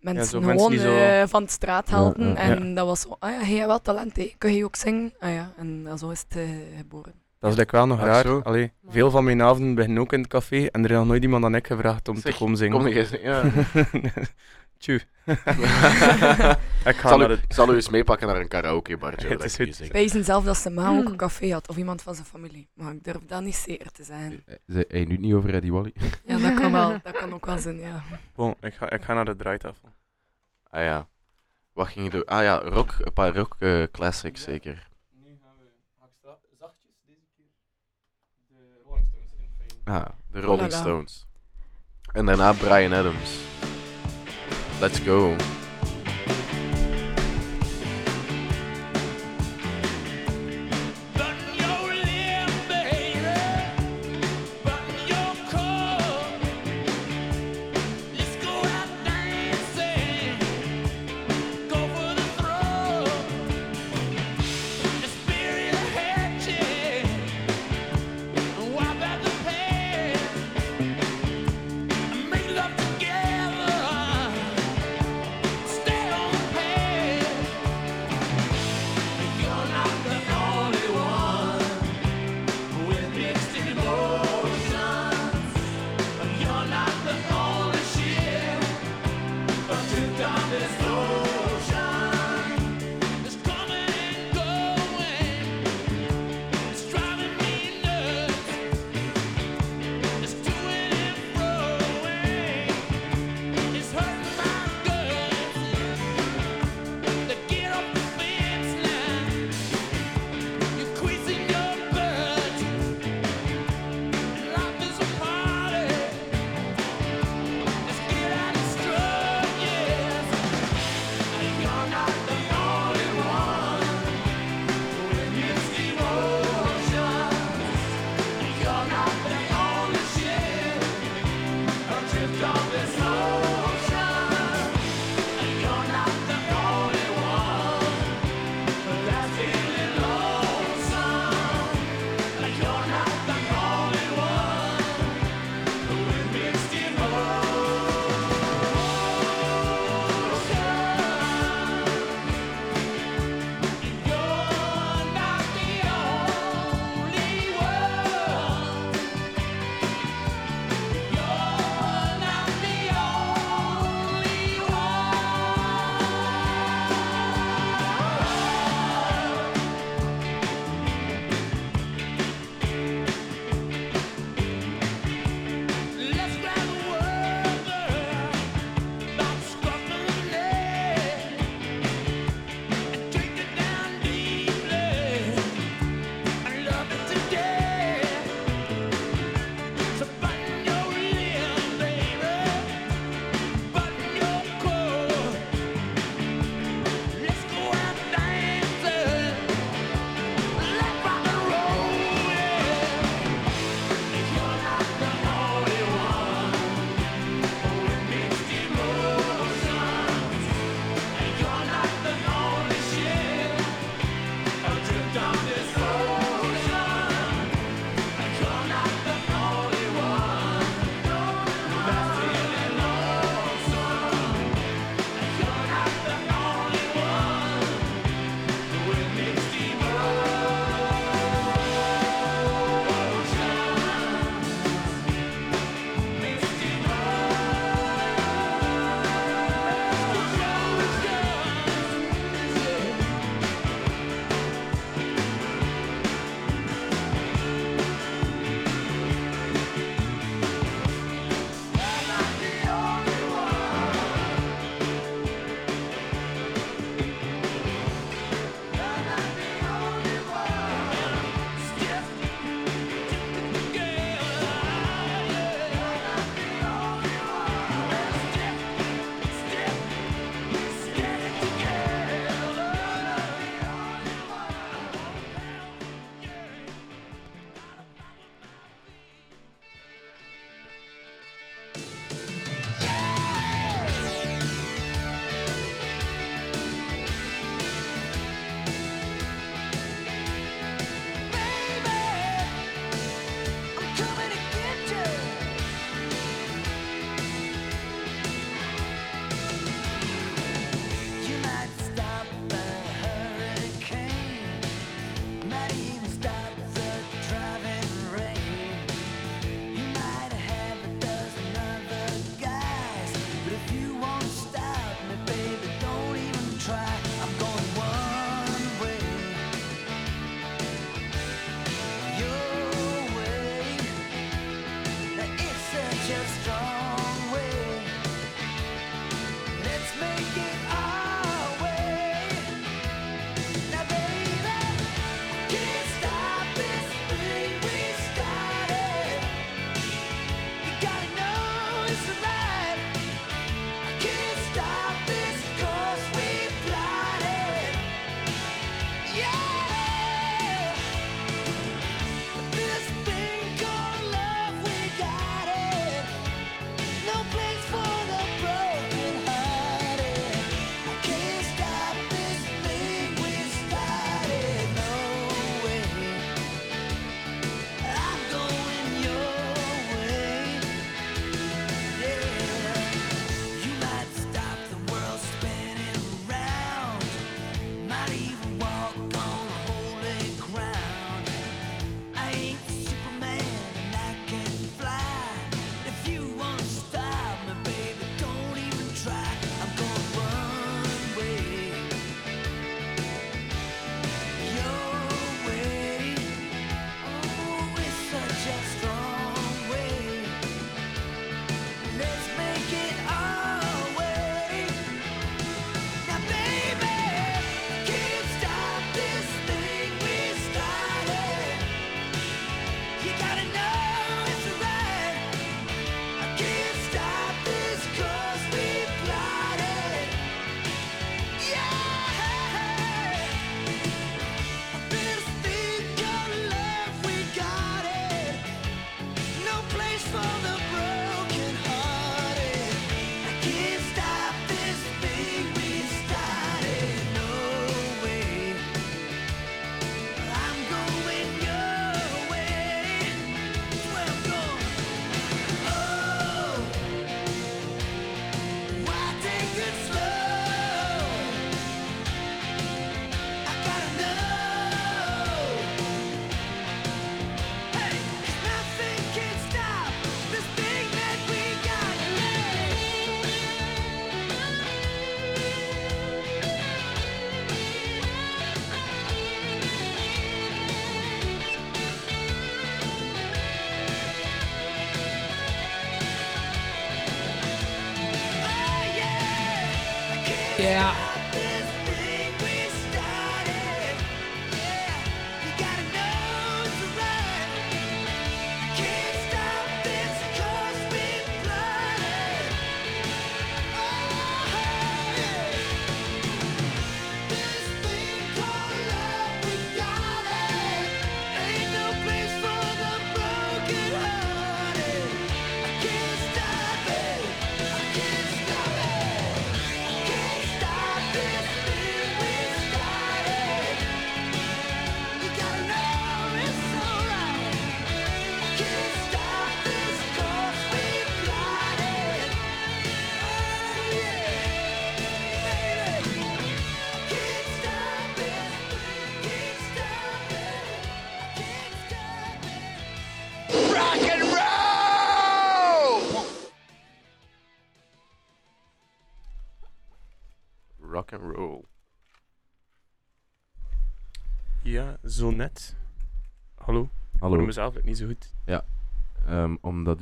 mensen 0.00 0.28
gewoon 0.28 0.44
mensen 0.46 0.70
die 0.70 0.78
zo- 0.80 0.96
eh, 0.96 1.22
van 1.26 1.44
de 1.44 1.50
straat 1.50 1.88
Ja, 1.88 1.94
haalden. 1.96 2.28
ja. 2.28 2.34
en 2.36 2.74
dat 2.74 2.86
was 2.86 3.00
zo, 3.00 3.16
ah 3.18 3.30
ja, 3.30 3.36
hij 3.36 3.46
heeft 3.46 3.66
wel 3.66 3.80
talent, 3.80 4.16
hè. 4.16 4.32
kun 4.38 4.54
je 4.54 4.64
ook 4.64 4.76
zingen? 4.76 5.12
Ah 5.18 5.32
ja, 5.32 5.52
en 5.56 5.98
zo 5.98 6.10
is 6.10 6.24
het 6.28 6.36
eh, 6.38 6.48
geboren. 6.76 7.12
Dat 7.38 7.50
is 7.52 7.56
like 7.56 7.76
wel 7.76 7.86
nog 7.86 8.00
raar. 8.00 8.42
Allee, 8.42 8.72
veel 8.88 9.10
van 9.10 9.24
mijn 9.24 9.42
avonden 9.42 9.74
beginnen 9.74 10.02
ook 10.02 10.12
in 10.12 10.20
het 10.20 10.28
café 10.28 10.66
en 10.66 10.84
er 10.84 10.90
is 10.90 10.96
nog 10.96 11.06
nooit 11.06 11.22
iemand 11.22 11.44
aan 11.44 11.54
ik 11.54 11.66
gevraagd 11.66 12.08
om 12.08 12.16
Zeg, 12.16 12.32
te 12.32 12.38
komen 12.38 12.56
zingen. 12.56 12.76
Kom 12.76 12.84
nog 12.84 12.94
eens. 12.94 13.10
Ja. 13.10 13.42
Tjoe. 14.82 15.00
ik 16.84 16.96
ga 16.96 17.08
zal 17.08 17.18
naar 17.18 17.30
u, 17.30 17.32
het... 17.32 17.42
ik 17.42 17.52
zal 17.52 17.72
u 17.72 17.74
eens 17.74 17.88
meepakken 17.88 18.26
naar 18.26 18.36
een 18.36 18.48
karaokebartje. 18.48 19.28
Het 19.28 19.38
dat 19.38 19.46
is 19.46 19.56
goed. 19.78 19.88
Wij 19.92 20.08
zelf 20.08 20.44
dat 20.44 20.56
zijn 20.56 20.74
ma 20.74 20.88
ook 20.88 20.96
Hmm. 21.02 21.06
een 21.06 21.16
café 21.16 21.52
had, 21.52 21.68
of 21.68 21.76
iemand 21.76 22.02
van 22.02 22.14
zijn 22.14 22.26
familie. 22.26 22.68
Maar 22.74 22.92
ik 22.92 23.04
durf 23.04 23.18
dat 23.26 23.42
niet 23.42 23.54
zeker 23.54 23.92
te 23.92 24.04
zijn. 24.04 24.44
Zei 24.66 24.84
hij 24.88 25.04
nu 25.04 25.16
niet 25.16 25.34
over 25.34 25.54
Eddie 25.54 25.72
Wally? 25.72 25.92
Ja, 26.26 26.38
dat 26.38 26.54
kan, 26.54 26.72
wel, 26.72 26.98
dat 27.02 27.16
kan 27.16 27.32
ook 27.34 27.46
wel 27.46 27.58
zijn, 27.58 27.78
ja. 27.78 28.02
Bon, 28.34 28.54
ik, 28.60 28.74
ga, 28.74 28.90
ik 28.90 29.02
ga 29.02 29.14
naar 29.14 29.24
de 29.24 29.36
draaitafel. 29.36 29.88
Ah 30.70 30.82
ja. 30.82 31.08
Wat 31.72 31.88
ging 31.88 32.04
je 32.04 32.10
doen? 32.10 32.24
Ah 32.24 32.42
ja, 32.42 32.58
rock, 32.58 32.94
een 33.00 33.12
paar 33.12 33.36
rock 33.36 33.56
eh, 33.58 33.82
classics 33.92 34.42
zeker. 34.42 34.88
Nu 35.22 35.38
gaan 35.42 35.54
we 35.58 35.66
zachtjes 36.58 36.90
deze 37.06 37.26
keer 37.36 37.46
de 38.48 38.80
Rolling 38.86 39.06
Stones 39.08 39.30
in 39.84 39.92
Ah, 39.92 40.06
de 40.32 40.40
Rolling 40.40 40.70
la 40.70 40.76
la. 40.76 40.82
Stones. 40.82 41.26
En 42.12 42.26
daarna 42.26 42.52
Brian 42.52 42.92
Adams. 42.92 43.40
Let's 44.82 44.98
go. 44.98 45.36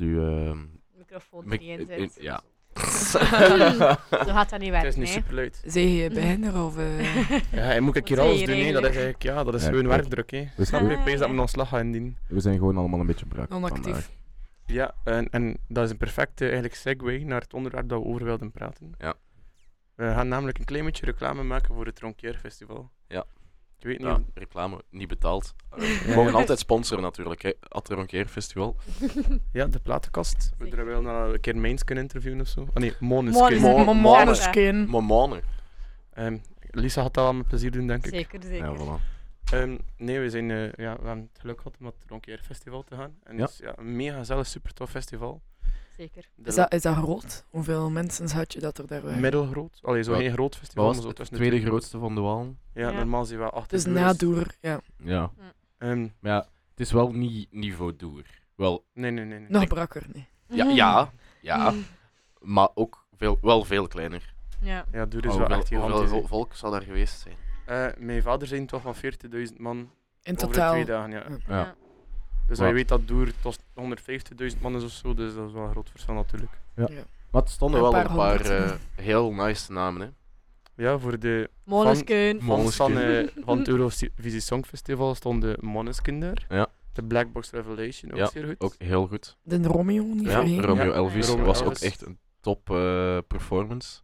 Ehm, 0.01 0.57
Microfoon 0.97 1.47
mic- 1.47 1.59
niet 1.59 1.89
in 1.89 2.09
ja. 2.19 2.41
Zo 3.11 3.19
gaat 3.19 4.49
dat 4.49 4.59
niet 4.59 4.73
Het 4.73 4.83
is 4.85 4.95
werken, 4.95 4.99
niet 4.99 5.07
hè. 5.09 5.13
super 5.13 5.33
luid. 5.33 5.61
Zeg 5.65 5.83
je 5.83 6.09
beginner 6.13 6.63
of... 6.63 6.77
eh, 6.77 7.29
Ja, 7.59 7.71
en 7.73 7.83
moet 7.83 7.95
ik 7.95 8.07
hier 8.07 8.19
alles 8.19 8.43
doen? 8.45 8.55
hè? 8.57 8.71
Dat 8.71 8.81
is 8.81 8.87
eigenlijk? 8.89 9.23
ja, 9.23 9.43
dat 9.43 9.53
is 9.53 9.63
Ja, 9.63 9.69
gewoon 9.69 9.87
werkdruk. 9.87 10.29
Hè. 10.31 10.47
Dus 10.55 10.67
Snap 10.67 10.81
we, 10.81 10.87
je? 10.87 10.93
Ik 10.93 11.03
pees 11.03 11.11
dat 11.13 11.21
ja. 11.21 11.27
mijn 11.27 11.39
ontslag 11.39 11.69
ga 11.69 11.79
indienen. 11.79 12.17
we 12.27 12.39
zijn 12.39 12.57
gewoon 12.57 12.77
allemaal 12.77 12.99
een 12.99 13.05
beetje 13.05 13.25
brak 13.25 13.49
Non-actief. 13.49 13.83
vandaag. 13.83 14.09
Ja, 14.65 14.93
en, 15.03 15.29
en 15.29 15.57
dat 15.67 15.83
is 15.85 15.89
een 15.91 15.97
perfecte 15.97 16.43
eigenlijk 16.43 16.75
segue 16.75 17.25
naar 17.25 17.41
het 17.41 17.53
onderwerp 17.53 17.89
dat 17.89 17.99
we 18.01 18.05
over 18.07 18.23
wilden 18.23 18.51
praten. 18.51 18.93
Ja. 18.97 19.13
We 19.95 20.03
gaan 20.03 20.27
namelijk 20.27 20.57
een 20.59 20.65
klein 20.65 20.85
beetje 20.85 21.05
reclame 21.05 21.43
maken 21.43 21.75
voor 21.75 21.85
het 21.85 21.95
Tronkier 21.95 22.37
Festival. 22.37 22.91
Ja. 23.07 23.25
Ik 23.81 23.87
weet 23.87 23.97
niet 23.97 24.07
Ja, 24.07 24.13
of- 24.13 24.21
reclame, 24.33 24.81
niet 24.89 25.07
betaald. 25.07 25.53
We 25.75 26.03
Ja. 26.07 26.15
mogen 26.15 26.33
altijd 26.33 26.59
sponsoren 26.59 27.03
natuurlijk, 27.03 27.41
hè. 27.41 27.51
Atteronkeer 27.67 28.27
Festival. 28.27 28.75
Ja, 29.51 29.65
de 29.67 29.79
platenkast. 29.79 30.51
We 30.57 30.69
er 30.69 30.85
wel 30.85 31.01
naar 31.01 31.29
een 31.29 31.39
keer 31.39 31.57
Mains 31.57 31.83
kunnen 31.83 32.03
interviewen 32.03 32.41
of 32.41 32.47
zo. 32.47 32.61
Ah 32.73 32.81
nee, 32.81 32.93
Måneskin. 32.99 33.41
Måneskin. 33.41 33.61
Mo- 33.61 33.77
Mo- 33.83 33.93
Mo- 33.93 34.15
Måneskin. 34.17 34.85
Momone. 34.87 35.41
Ehm, 36.13 36.37
Lisa 36.71 37.01
had 37.01 37.13
dat 37.13 37.23
wel 37.23 37.33
met 37.33 37.47
plezier 37.47 37.71
doen, 37.71 37.87
denk 37.87 38.05
ik. 38.05 38.13
Zeker, 38.13 38.43
zeker. 38.43 38.65
Ja, 38.71 38.75
voilà. 38.77 39.01
Ehm, 39.53 39.77
nee, 39.97 40.19
we, 40.19 40.29
zijn, 40.29 40.51
eh, 40.51 40.63
ja, 40.63 40.95
we 40.99 41.05
hebben 41.07 41.29
het 41.31 41.39
geluk 41.41 41.57
gehad 41.57 41.77
om 41.77 41.83
naar 41.83 41.91
het 41.97 42.07
Tronkier 42.07 42.39
Festival 42.45 42.83
te 42.83 42.95
gaan. 42.95 43.15
En 43.23 43.35
Ja. 43.35 43.41
het 43.41 43.49
is 43.51 43.57
ja, 43.57 43.73
een 43.77 43.95
mega 43.95 44.17
gezellig, 44.17 44.47
super 44.47 44.73
tof 44.73 44.89
festival. 44.89 45.41
Zeker. 46.01 46.29
Is 46.43 46.55
dat, 46.55 46.73
is 46.73 46.81
dat 46.81 46.95
groot? 46.95 47.45
Hoeveel 47.49 47.89
mensen 47.89 48.29
had 48.29 48.53
je 48.53 48.59
dat 48.59 48.77
er 48.77 48.87
daar 48.87 49.01
waren? 49.01 49.19
middelgroot. 49.19 49.79
Allee, 49.81 50.03
zo 50.03 50.13
geen 50.15 50.31
groot 50.31 50.55
festival. 50.55 50.83
was 50.85 50.93
maar 50.93 51.01
zo 51.01 51.07
het 51.07 51.17
tussen 51.17 51.35
tweede 51.35 51.55
twee. 51.55 51.67
grootste 51.67 51.97
van 51.99 52.15
de 52.15 52.21
Walen? 52.21 52.59
Ja, 52.73 52.89
Ja. 52.89 52.97
normaal 52.97 53.25
zijn 53.25 53.39
we 53.39 53.49
achter 53.49 53.69
Dus 53.77 53.85
na 53.85 54.13
door, 54.13 54.47
ja. 54.61 54.79
Ja. 54.97 55.31
Ehm, 55.77 56.01
Maar 56.19 56.31
ja, 56.31 56.37
het 56.69 56.79
is 56.79 56.91
wel 56.91 57.11
niet 57.11 57.47
niveau 57.51 57.95
door. 57.95 58.23
Wel, 58.55 58.85
nee, 58.93 59.11
nee, 59.11 59.25
nee. 59.25 59.39
nee. 59.39 59.49
Nog 59.49 59.67
brakker, 59.67 60.05
nee. 60.13 60.27
ja, 60.47 60.65
ja, 60.69 61.11
ja 61.41 61.73
maar 62.39 62.69
ook 62.73 63.05
veel, 63.17 63.37
wel 63.41 63.63
veel 63.63 63.87
kleiner. 63.87 64.33
Ja. 64.61 64.85
Ja, 64.91 65.05
Doer 65.05 65.25
is 65.25 65.31
Oh, 65.31 65.37
wel 65.37 65.45
hoeveel, 65.47 65.57
echt 65.57 65.67
gigantisch. 65.67 65.99
hoeveel 65.99 66.27
volk 66.27 66.53
zal 66.53 66.71
daar 66.71 66.81
geweest 66.81 67.19
zijn? 67.19 67.35
Eh, 67.65 68.03
mijn 68.03 68.21
vader 68.21 68.47
zei 68.47 68.65
toch 68.65 68.81
van 68.81 68.95
40.000 68.95 69.57
man 69.57 69.89
In 70.21 70.35
totaal. 70.35 70.71
twee 70.71 70.85
dagen. 70.85 71.11
Ja. 71.11 71.23
Ja. 71.47 71.75
Ja. 72.51 72.57
Dus 72.57 72.59
Maar- 72.59 72.67
je 72.67 72.73
weet 72.73 72.87
dat 72.87 73.07
Doer 73.07 73.31
tot 73.41 73.59
150.000 73.73 74.61
man 74.61 74.75
is 74.75 74.83
of 74.83 74.91
zo, 74.91 75.13
dus 75.13 75.35
dat 75.35 75.47
is 75.47 75.53
wel 75.53 75.63
een 75.63 75.71
groot 75.71 75.89
verschil 75.89 76.13
natuurlijk. 76.13 76.51
Maar 77.31 77.41
het 77.41 77.49
stonden 77.49 77.77
Een 77.77 77.83
wel 77.91 77.93
paar 78.01 78.09
een 78.09 78.15
paar 78.15 78.37
honderd. 78.47 78.71
eh, 78.71 79.03
heel 79.05 79.33
nice 79.33 79.71
namen, 79.71 80.01
hè. 80.01 80.07
Ja, 80.83 80.97
voor 80.99 81.19
de 81.19 81.49
Måneskin. 81.63 82.41
fans 82.41 82.75
van, 82.75 82.97
eh, 82.97 83.27
van 83.45 83.57
het 83.57 83.67
Eurovisie 83.67 84.39
Songfestival 84.39 85.15
stonden 85.15 85.57
Måneskin 85.65 86.19
daar. 86.19 86.45
Ja. 86.49 86.67
De 86.93 87.03
Black 87.03 87.31
Box 87.31 87.51
Revelation, 87.51 88.11
ook 88.11 88.17
Ja, 88.17 88.25
zeer 88.27 88.45
goed. 88.45 88.59
Ook 88.59 88.75
heel 88.77 89.07
goed. 89.07 89.37
De 89.43 89.63
Romeo, 89.63 90.03
niet 90.03 90.25
Ja, 90.25 90.31
vergeten. 90.31 90.63
Romeo 90.65 90.85
Ja. 90.85 90.91
Elvis 90.93 91.27
Romeo 91.27 91.45
was 91.45 91.61
Elvis. 91.61 91.77
ook 91.77 91.83
echt 91.83 92.05
een 92.05 92.17
top 92.39 92.69
eh, 92.69 93.17
performance. 93.27 93.99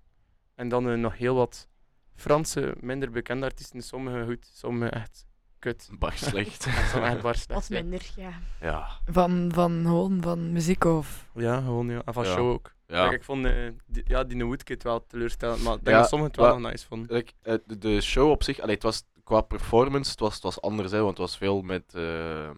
En 0.55 0.69
dan 0.69 0.89
eh, 0.89 0.97
nog 0.97 1.17
heel 1.17 1.35
wat 1.35 1.67
Franse, 2.15 2.75
minder 2.79 3.11
bekende 3.11 3.45
artiesten. 3.45 3.81
Sommige 3.81 4.25
goed, 4.25 4.49
sommige 4.53 4.91
echt 4.91 5.26
kut. 5.59 5.89
Bar 5.99 6.13
slecht. 6.17 6.65
Echt 7.01 7.21
bar 7.21 7.35
slecht. 7.35 7.47
Wat 7.47 7.69
minder, 7.69 8.01
ja. 8.15 8.29
ja. 8.61 8.87
Van, 9.05 9.51
van, 9.53 9.81
gewoon 9.83 10.21
van 10.21 10.51
muziek 10.51 10.83
of... 10.83 11.27
Ja, 11.35 11.57
gewoon 11.61 11.89
ja. 11.89 12.01
En 12.05 12.13
van 12.13 12.23
Ja. 12.23 12.33
show 12.33 12.49
ook. 12.51 12.75
Ja. 12.87 13.11
Ik 13.11 13.23
vond 13.23 13.45
eh, 13.45 13.53
die, 13.85 14.03
ja, 14.07 14.23
die 14.23 14.45
Woodkid 14.45 14.83
wel 14.83 15.05
teleurstellend, 15.07 15.63
maar 15.63 15.73
ik 15.73 15.83
denk 15.83 15.95
Ja, 15.95 16.01
dat 16.01 16.09
sommigen 16.09 16.31
het 16.33 16.41
wel 16.41 16.51
maar- 16.53 16.61
nog 16.61 16.71
nice 16.71 16.85
vonden. 16.87 17.15
Like, 17.15 17.33
eh, 17.41 17.55
de, 17.65 17.77
de 17.77 18.01
show 18.01 18.29
op 18.29 18.43
zich, 18.43 18.59
allee, 18.59 18.73
het 18.73 18.83
was 18.83 19.03
qua 19.23 19.41
performance, 19.41 20.11
het 20.11 20.19
was, 20.19 20.33
het 20.33 20.43
was 20.43 20.61
anders, 20.61 20.91
hè, 20.91 20.97
want 20.97 21.09
het 21.09 21.17
was 21.17 21.37
veel 21.37 21.61
met, 21.61 21.93
eh, 21.95 22.49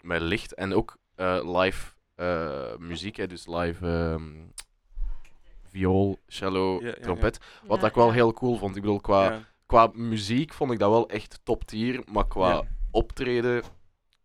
met 0.00 0.20
licht 0.20 0.54
en 0.54 0.74
ook 0.74 0.96
eh, 1.14 1.60
live 1.60 1.92
eh, 2.14 2.76
muziek, 2.78 3.16
hè, 3.16 3.26
dus 3.26 3.46
live 3.46 3.86
ehm, 3.86 4.30
viool, 5.68 6.18
cello, 6.26 6.80
Ja, 6.80 6.86
ja, 6.86 6.94
trompet. 7.00 7.38
Wat 7.66 7.80
Ja, 7.80 7.86
ik 7.86 7.94
wel 7.94 8.06
ja. 8.06 8.12
heel 8.12 8.32
cool 8.32 8.56
vond. 8.56 8.76
Ik 8.76 8.82
bedoel, 8.82 9.00
qua, 9.00 9.24
Ja. 9.24 9.40
Qua 9.72 9.90
muziek 9.94 10.52
vond 10.52 10.72
ik 10.72 10.78
dat 10.78 10.90
wel 10.90 11.08
echt 11.08 11.40
top 11.42 11.64
tier, 11.64 12.02
maar 12.12 12.26
qua 12.26 12.48
Ja. 12.48 12.62
optreden, 12.90 13.62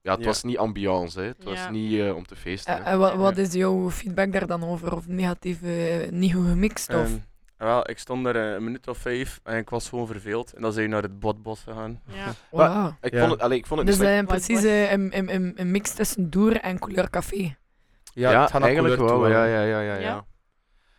ja, 0.02 0.12
het 0.12 0.20
Ja. 0.20 0.26
was 0.26 0.44
niet 0.44 0.58
ambiance, 0.58 1.20
hè. 1.20 1.26
het 1.26 1.44
was 1.44 1.70
niet 1.70 2.00
eh, 2.00 2.16
om 2.16 2.26
te 2.26 2.36
feesten. 2.36 2.76
En, 2.76 2.84
hè. 2.84 2.90
en 2.90 3.00
wat, 3.00 3.16
wat 3.16 3.38
is 3.38 3.54
jouw 3.54 3.90
feedback 3.90 4.32
daar 4.32 4.48
dan 4.48 4.64
over? 4.64 4.96
Of 4.96 5.08
negatief, 5.08 5.62
eh, 5.62 6.10
niet 6.10 6.34
goed 6.34 6.48
gemixt? 6.48 6.90
Of? 6.90 6.96
Ehm, 6.96 7.18
wel, 7.58 7.90
ik 7.90 7.98
stond 7.98 8.24
daar 8.24 8.36
eh, 8.36 8.54
een 8.54 8.64
minuut 8.64 8.88
of 8.88 8.98
vijf 8.98 9.40
en 9.44 9.58
ik 9.58 9.70
was 9.70 9.90
gewoon 9.90 10.08
verveeld. 10.08 10.54
En 10.54 10.62
dan 10.62 10.74
zijn 10.74 10.86
we 10.86 10.92
naar 10.92 11.02
het 11.02 11.20
Botbos 11.20 11.62
gegaan. 11.62 12.02
Ja. 12.08 12.34
Wow. 12.52 12.94
ik, 13.02 13.14
ja. 13.14 13.20
vond 13.20 13.32
het, 13.32 13.42
allee, 13.42 13.58
ik 13.58 13.66
vond 13.66 13.80
het 13.80 14.00
Dus 14.00 14.24
precies 14.26 14.64
eh, 14.64 14.92
een, 14.92 15.18
een, 15.18 15.34
een, 15.36 15.54
een 15.56 15.72
mix 15.72 15.92
tussen 15.94 16.30
Doer 16.30 16.60
en 16.60 16.80
Couleur 16.80 17.10
Café. 17.10 17.56
Ja, 18.14 18.42
het 18.42 18.52
gaat 18.52 18.62
eigenlijk 18.62 18.96
wel. 18.98 19.08
toe 19.08 19.30
Ja, 19.30 19.46
ja, 19.46 19.62
ja, 19.64 19.82
ja, 19.82 19.94
ja. 19.94 20.00
Ja? 20.00 20.26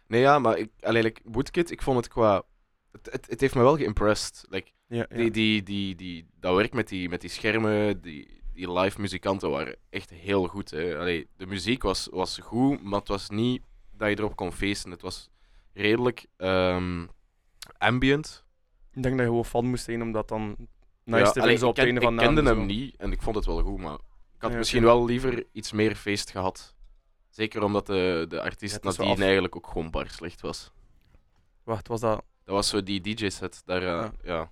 Nee, 0.07 0.21
ja, 0.21 0.39
maar 0.39 0.59
ik, 0.59 0.71
allee, 0.81 1.03
like, 1.03 1.21
Woodkid, 1.25 1.71
ik 1.71 1.83
vond 1.83 1.97
het 1.97 2.09
qua... 2.09 2.43
Het, 3.03 3.13
het, 3.13 3.27
het 3.31 3.41
heeft 3.41 3.55
me 3.55 3.63
wel 3.63 3.77
geïmpressed. 3.77 4.45
Like, 4.49 4.71
Ja, 4.87 4.97
ja. 5.09 5.17
die, 5.17 5.31
die, 5.31 5.63
die, 5.63 5.95
die, 5.95 6.27
dat 6.41 6.57
werk 6.57 6.73
met 6.73 6.89
die, 6.89 7.09
met 7.09 7.21
die 7.21 7.31
schermen, 7.31 8.01
die, 8.01 8.41
die 8.53 8.73
live 8.73 9.01
muzikanten 9.01 9.51
waren 9.51 9.77
echt 9.91 10.11
heel 10.11 10.47
goed. 10.47 10.71
Hè. 10.71 10.99
Allee, 10.99 11.29
de 11.37 11.47
muziek 11.47 11.83
was, 11.83 12.09
was 12.11 12.39
goed, 12.39 12.83
maar 12.83 12.99
het 12.99 13.09
was 13.09 13.29
niet 13.31 13.63
dat 13.97 14.09
je 14.09 14.19
erop 14.19 14.37
kon 14.37 14.53
feesten. 14.53 14.91
Het 14.91 15.03
was 15.03 15.29
redelijk 15.73 16.27
ehm, 16.37 17.07
ambient. 17.79 18.45
Ik 18.93 19.03
denk 19.03 19.15
dat 19.17 19.25
je 19.25 19.31
gewoon 19.31 19.45
fan 19.45 19.67
moest 19.67 19.85
zijn 19.85 20.03
om 20.03 20.13
dat 20.13 20.29
dan 20.29 20.57
nice 21.05 21.25
Ja, 21.25 21.31
te 21.31 21.41
allee, 21.41 21.55
op 21.55 21.63
het 21.63 21.75
ken- 21.75 21.85
einde 21.85 22.01
van 22.01 22.13
ik 22.13 22.19
de 22.19 22.25
kende 22.25 22.43
hem 22.43 22.59
zo. 22.59 22.65
niet 22.65 22.97
en 22.97 23.13
ik 23.13 23.23
vond 23.23 23.37
het 23.37 23.45
wel 23.47 23.63
goed, 23.63 23.79
maar 23.79 23.95
ik 24.35 24.41
had 24.45 24.51
Ja, 24.51 24.57
misschien 24.57 24.83
wel 24.83 25.05
liever 25.05 25.45
iets 25.53 25.73
meer 25.73 25.95
feest 25.95 26.31
gehad. 26.31 26.75
Zeker 27.29 27.63
omdat 27.63 27.87
de, 27.87 28.25
de 28.29 28.37
Ja, 28.37 28.43
artiest 28.43 28.83
wel 28.83 28.93
nadien 29.07 29.23
eigenlijk 29.25 29.57
ook 29.57 29.67
gewoon 29.67 29.91
bar 29.91 30.09
slecht 30.09 30.41
was. 30.41 30.73
Wacht, 31.63 31.89
was 31.89 32.01
dat... 32.01 32.25
Dat 32.49 32.57
was 32.57 32.69
zo 32.69 32.83
die 32.83 33.01
DJ-set. 33.01 33.63
Daar, 33.65 33.83
eh, 33.83 33.87
Ja. 33.89 34.11
ja. 34.23 34.51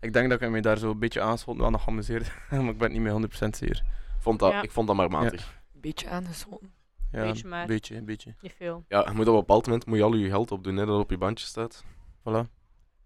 Ik 0.00 0.12
denk 0.12 0.30
dat 0.30 0.40
ik 0.42 0.50
me 0.50 0.60
daar 0.60 0.78
zo 0.78 0.90
een 0.90 0.98
beetje 0.98 1.20
aanschoten 1.20 1.60
wel 1.60 1.70
nog 1.70 1.82
geamuseerd. 1.82 2.32
maar 2.50 2.60
ik 2.60 2.78
ben 2.78 2.80
het 2.80 2.92
niet 2.92 3.00
meer 3.00 3.12
100% 3.12 3.56
zeker. 3.56 3.82
Vond 4.18 4.38
dat, 4.38 4.52
Ja. 4.52 4.62
Ik 4.62 4.70
vond 4.70 4.86
dat 4.86 4.96
maar 4.96 5.10
matig. 5.10 5.60
Een 5.74 5.80
beetje 5.80 6.08
aangeschoten. 6.08 6.72
Ja, 7.12 7.22
Beetje 7.22 7.48
maar. 7.48 7.66
beetje, 7.66 7.96
een 7.96 8.04
beetje. 8.04 8.34
Niet 8.40 8.52
veel. 8.56 8.84
Ja, 8.88 8.98
je 9.08 9.14
moet 9.14 9.26
op 9.28 9.32
een 9.34 9.40
bepaald 9.40 9.66
moment 9.66 9.86
moet 9.86 9.96
je 9.96 10.02
al 10.04 10.14
je 10.14 10.28
geld 10.28 10.50
opdoen, 10.50 10.76
hè, 10.76 10.86
dat 10.86 11.00
op 11.00 11.10
je 11.10 11.18
bandje 11.18 11.46
staat. 11.46 11.84
Voilà. 12.20 12.48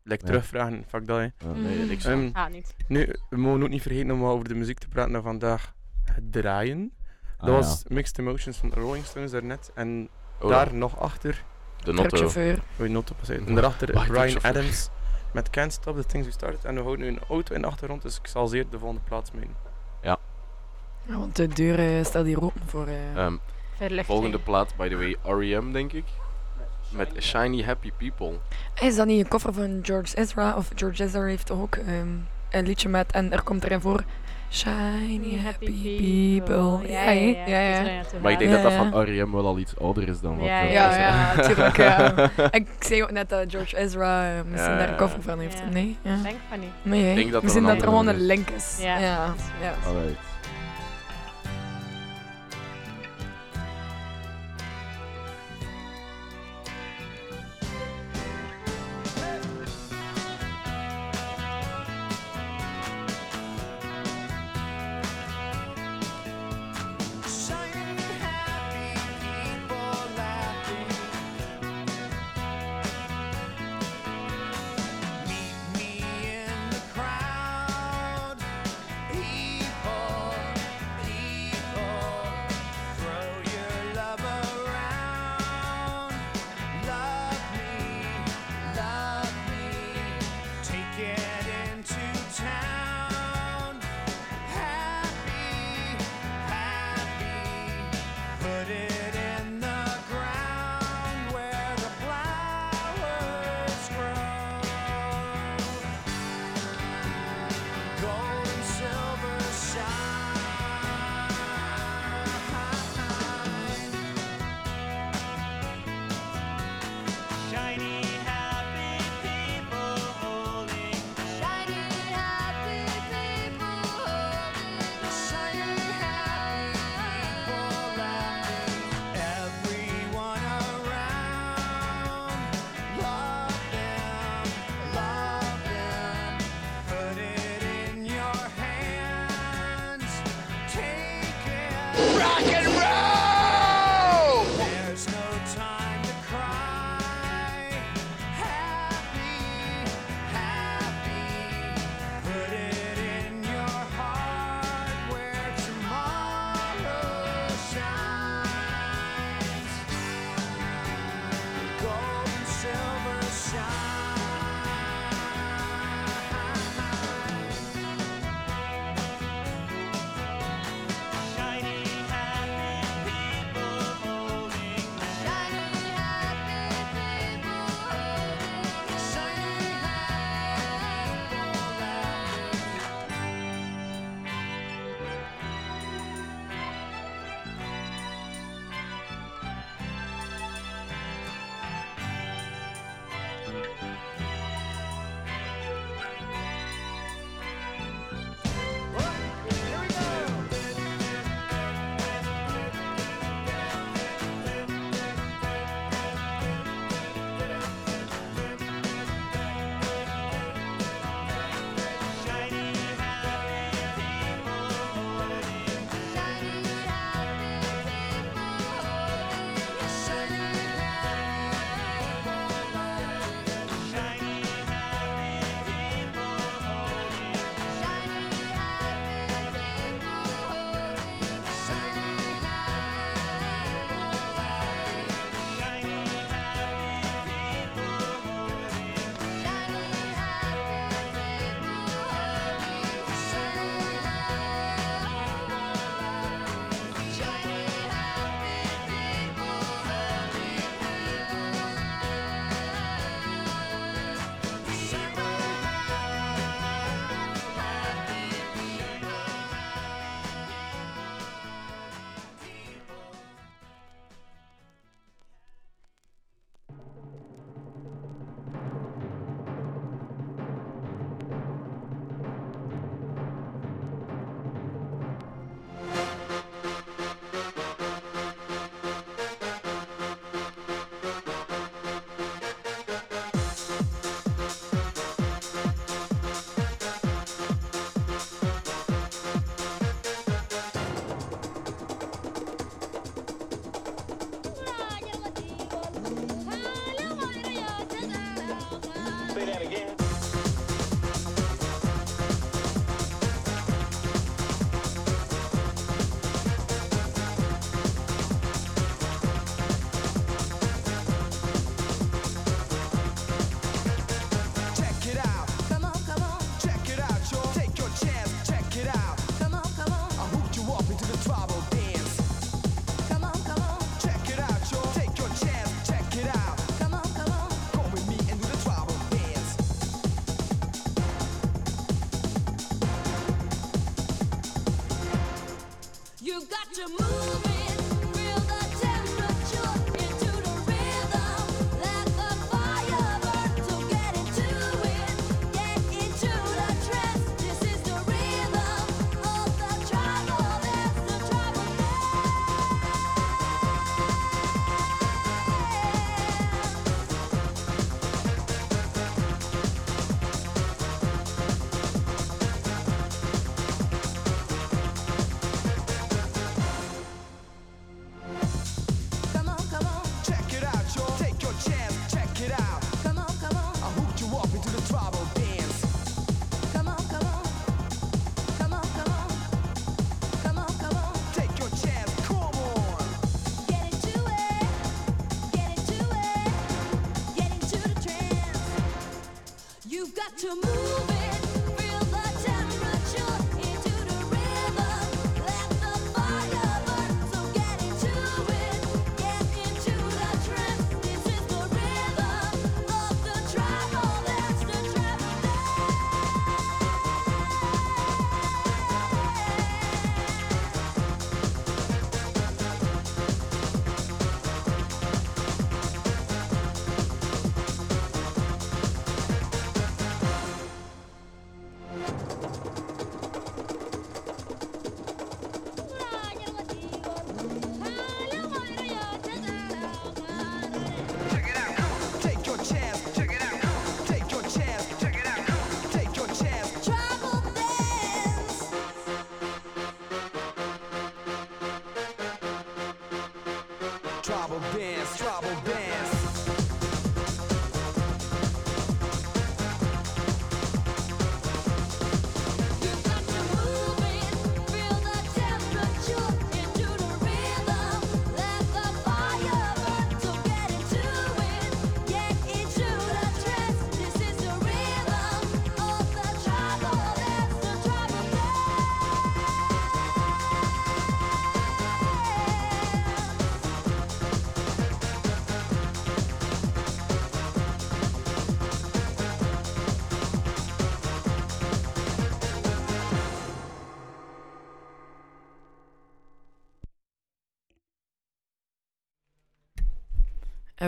Ja. 0.03 0.17
terugvragen, 0.17 0.85
fuck 0.89 1.07
dat. 1.07 1.19
hè. 1.19 1.53
nee, 1.53 1.79
Mhm. 1.79 1.87
niks. 1.89 2.05
Ehm, 2.05 2.31
Ah, 2.33 2.51
niet. 2.51 2.75
nu, 2.89 3.15
we 3.31 3.37
mogen 3.37 3.63
ook 3.63 3.69
niet 3.69 3.83
vergeten 3.83 4.11
om 4.11 4.25
over 4.25 4.49
de 4.49 4.55
muziek 4.55 4.79
te 4.79 4.89
praten 4.89 5.13
naar 5.13 5.23
vandaag. 5.23 5.75
Het 6.05 6.33
draaien. 6.33 6.93
Ah, 7.39 7.47
Dat 7.47 7.55
was 7.55 7.85
Mixed 7.89 8.19
Emotions 8.19 8.57
van 8.57 8.69
de 8.69 8.75
Rolling 8.75 9.05
Stones 9.05 9.31
daarnet. 9.31 9.71
En 9.75 10.09
Oh, 10.41 10.49
daar 10.49 10.75
nog 10.75 10.99
achter, 10.99 11.45
de 11.85 11.93
notto. 11.93 12.31
Je 12.77 12.89
noten 12.89 13.15
passeren. 13.17 13.47
En 13.47 13.55
daarachter 13.55 13.93
Wacht, 13.93 14.07
Brian 14.09 14.27
truckchauffeur. 14.29 14.61
Adams 14.63 14.89
met 15.33 15.51
Can't 15.51 15.73
Stop 15.73 15.97
the 15.97 16.07
Things 16.07 16.27
We 16.27 16.33
Started. 16.33 16.65
En 16.65 16.75
we 16.75 16.81
houden 16.83 17.07
nu 17.07 17.13
een 17.13 17.21
auto 17.29 17.55
in 17.55 17.61
de 17.61 17.67
achtergrond, 17.67 18.03
dus 18.03 18.17
ik 18.19 18.27
zal 18.27 18.47
zeer 18.47 18.65
de 18.71 18.79
volgende 18.79 19.03
plaats 19.09 19.31
meenemen. 19.31 19.57
Ja, 20.03 21.17
want 21.19 21.37
de 21.37 21.49
deur 21.49 21.79
eh, 21.79 22.05
staat 22.05 22.25
hier 22.25 22.43
open 22.43 22.61
voor... 22.67 22.87
eh, 22.87 23.17
Ehm, 23.17 23.37
Verlichting. 23.77 24.07
volgende 24.07 24.39
plaat, 24.39 24.77
by 24.77 24.89
the 24.89 24.97
way, 24.97 25.17
R.E.M. 25.39 25.73
denk 25.73 25.93
ik. 25.93 26.05
met 26.91 27.11
Shiny 27.19 27.63
Happy 27.63 27.93
People. 27.97 28.33
Is 28.81 28.97
dat 28.97 29.07
niet 29.07 29.21
een 29.25 29.29
koffer 29.29 29.53
van 29.53 29.79
George 29.83 30.17
Ezra? 30.17 30.57
Of 30.57 30.71
George 30.75 31.03
Ezra 31.05 31.23
heeft 31.25 31.51
ook 31.51 31.75
ehm, 31.75 32.09
een 32.51 32.67
liedje 32.67 32.89
met, 32.89 33.13
en 33.13 33.33
er 33.33 33.43
komt 33.43 33.65
erin 33.65 33.81
voor, 33.81 34.05
Shiny 34.55 35.39
happy 35.43 35.97
people. 35.97 36.89
Ja, 36.93 37.11
ja, 37.11 37.59
ja. 37.61 38.03
Maar 38.23 38.33
ik 38.33 38.39
denk 38.39 38.51
Ja, 38.51 38.63
dat 38.63 38.63
dat 38.63 38.73
van 38.73 39.03
R.E.M. 39.03 39.33
wel 39.33 39.47
al 39.47 39.59
iets 39.59 39.79
ouder 39.79 40.09
is 40.09 40.21
dan 40.21 40.37
wat... 40.37 40.47
Ja, 40.47 40.61
Ja, 40.63 40.97
ja, 40.97 41.35
tuurlijk. 41.47 41.77
Ja. 41.77 42.31
Ik 42.51 42.67
zei 42.79 43.03
ook 43.03 43.11
net 43.11 43.29
dat 43.29 43.45
George 43.49 43.77
Ezra 43.77 44.43
misschien 44.51 44.73
Ja, 44.73 44.79
daar 44.79 44.89
een 44.89 44.97
koffer 44.97 45.23
van 45.23 45.39
heeft. 45.39 45.59
Ja. 45.59 45.73
Nee, 45.73 45.97
ja. 46.03 46.17
Denk 46.23 46.37
van 46.49 46.61
niet. 46.61 46.69
nee? 46.83 47.09
Ik 47.11 47.15
denk 47.17 47.27
dat 47.27 47.37
er 47.37 47.43
misschien 47.43 47.65
een 47.65 47.73
dat 47.75 47.83
er 47.83 47.89
gewoon 47.89 48.07
een 48.07 48.21
link 48.27 48.51
is. 48.51 48.79
Ja. 48.83 48.99
ja. 48.99 49.35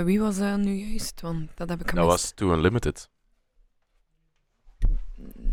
Wie 0.05 0.21
was 0.21 0.39
dat 0.39 0.59
nu 0.59 0.73
juist? 0.73 1.21
Want 1.21 1.51
dat 1.55 1.69
heb 1.69 1.81
ik 1.81 1.95
Dat 1.95 2.07
was 2.07 2.31
Too 2.31 2.53
Unlimited. 2.53 3.11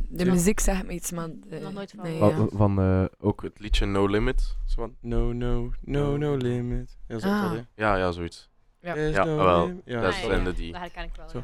De 0.10 0.26
muziek 0.26 0.60
zegt 0.60 0.86
me 0.86 0.94
iets, 0.94 1.12
maar... 1.12 1.30
Nog 1.62 1.74
nooit 1.74 1.94
van. 1.96 2.04
nee, 2.04 2.48
Van 2.52 3.10
ook 3.20 3.42
het 3.42 3.60
liedje 3.60 3.86
No 3.86 4.06
Limit. 4.06 4.56
Zo 4.66 4.82
van, 4.82 4.96
no, 5.00 5.32
no, 5.32 5.72
no, 5.82 6.18
no 6.18 6.36
limit. 6.36 6.98
Ja, 7.08 7.20
zo 7.20 7.28
ah. 7.28 7.54
ja, 7.76 7.96
ja, 7.96 8.12
zoiets. 8.12 8.50
Ja. 8.80 8.96
Ja, 8.96 9.26
wel, 9.26 9.82
Ja, 9.86 10.02
dat 10.02 10.14
zijn 10.14 10.44
de 10.44 10.54
die. 10.54 10.72
Dat 10.72 10.82
herken 10.82 11.04
ik 11.04 11.16
wel. 11.16 11.44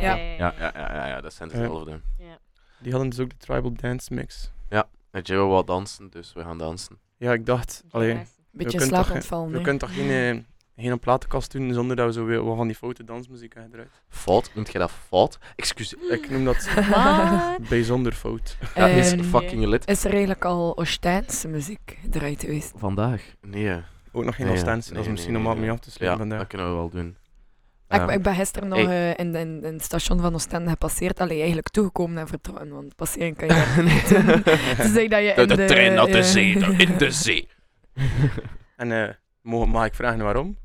Ja. 0.00 0.16
Ja, 0.16 0.54
Ja, 0.58 1.06
ja, 1.06 1.20
dat 1.20 1.32
zijn 1.32 1.48
dezelfde. 1.48 2.00
Die 2.78 2.92
hadden 2.92 3.10
dus 3.10 3.20
ook 3.20 3.30
de 3.30 3.36
tribal 3.36 3.72
dance 3.72 4.14
mix. 4.14 4.50
En 5.12 5.22
Joe 5.22 5.48
wel 5.48 5.64
dansen, 5.64 6.10
dus 6.10 6.32
we 6.32 6.42
gaan 6.42 6.58
dansen. 6.58 6.98
Ja, 7.16 7.32
ik 7.32 7.46
dacht, 7.46 7.84
alleen, 7.90 8.26
Beetje 8.50 8.72
Je 8.72 8.78
kunt 8.78 8.90
toch- 8.90 9.04
slaapontval, 9.04 9.50
je 9.50 9.60
kunt 9.60 9.80
toch 9.80 9.94
geen 9.94 10.36
eh, 10.36 10.42
geen 10.82 10.98
platenkast 10.98 11.52
doen 11.52 11.72
zonder 11.72 11.96
dat 11.96 12.06
we 12.06 12.12
zo 12.12 12.24
weer 12.24 12.44
wat 12.44 12.56
van 12.56 12.66
die 12.66 12.76
foute 12.76 13.04
dansmuziek 13.04 13.54
hebben 13.54 13.72
eruit. 13.72 14.02
Fout, 14.08 14.50
noemt 14.54 14.72
jij 14.72 14.80
dat 14.80 14.90
fout? 15.08 15.38
Excuseer. 15.56 15.98
Ik 16.12 16.30
noem 16.30 16.44
dat 16.44 16.68
bijzonder 17.68 18.12
fout. 18.12 18.56
Dat 18.74 18.88
is 18.88 19.12
Ehm, 19.12 19.22
fucking 19.22 19.64
lit. 19.64 19.88
Is 19.88 20.04
er 20.04 20.10
eigenlijk 20.10 20.44
al 20.44 20.78
Oostijnse 20.78 21.48
muziek 21.48 21.98
eruit 22.12 22.40
geweest? 22.40 22.72
Vandaag? 22.76 23.22
Nee. 23.40 23.80
Ook 24.12 24.24
nog 24.24 24.34
geen 24.34 24.46
Nee, 24.46 24.54
Oostense, 24.54 24.70
nee, 24.72 24.80
dat 24.88 24.98
is 24.98 25.02
nee, 25.04 25.10
misschien 25.10 25.32
nee, 25.32 25.40
om 25.42 25.46
wat 25.46 25.56
nee. 25.56 25.64
mee 25.64 25.72
af 25.74 25.78
te 25.80 25.88
Ja, 25.88 25.94
sluiten 25.94 26.18
vandaag. 26.20 26.38
dat 26.38 26.48
kunnen 26.48 26.68
we 26.68 26.74
wel 26.74 26.88
doen. 26.90 27.16
Ik, 27.88 27.98
Ehm, 28.00 28.08
ik 28.10 28.22
ben 28.22 28.34
gisteren 28.34 28.68
nog 28.68 28.78
hey. 28.78 29.14
eh, 29.14 29.24
in, 29.26 29.34
in, 29.34 29.64
in 29.64 29.72
het 29.72 29.82
station 29.82 30.20
van 30.20 30.34
Oostende 30.34 30.70
gepasseerd. 30.70 31.20
Allee, 31.20 31.36
eigenlijk 31.38 31.68
toegekomen 31.68 32.18
en 32.18 32.28
vertrokken, 32.28 32.68
want 32.70 32.96
passeren 32.96 33.36
kan 33.36 33.48
je 33.48 33.82
niet 33.82 34.08
doen. 34.08 34.42
Ze 34.86 34.92
zei 34.92 35.08
dat 35.08 35.20
je 35.20 35.32
de, 35.34 35.42
in 35.42 35.48
de 35.48 35.56
de... 35.56 35.64
trein 35.64 35.94
naar 35.94 36.06
de 36.06 36.18
eh, 36.18 36.22
zee, 36.24 36.52
in 36.76 36.98
de 36.98 37.10
zee. 37.10 37.48
En 38.76 38.92
eh, 38.92 39.14
mag, 39.40 39.66
mag 39.66 39.86
ik 39.86 39.94
vragen 39.94 40.18
waarom? 40.24 40.56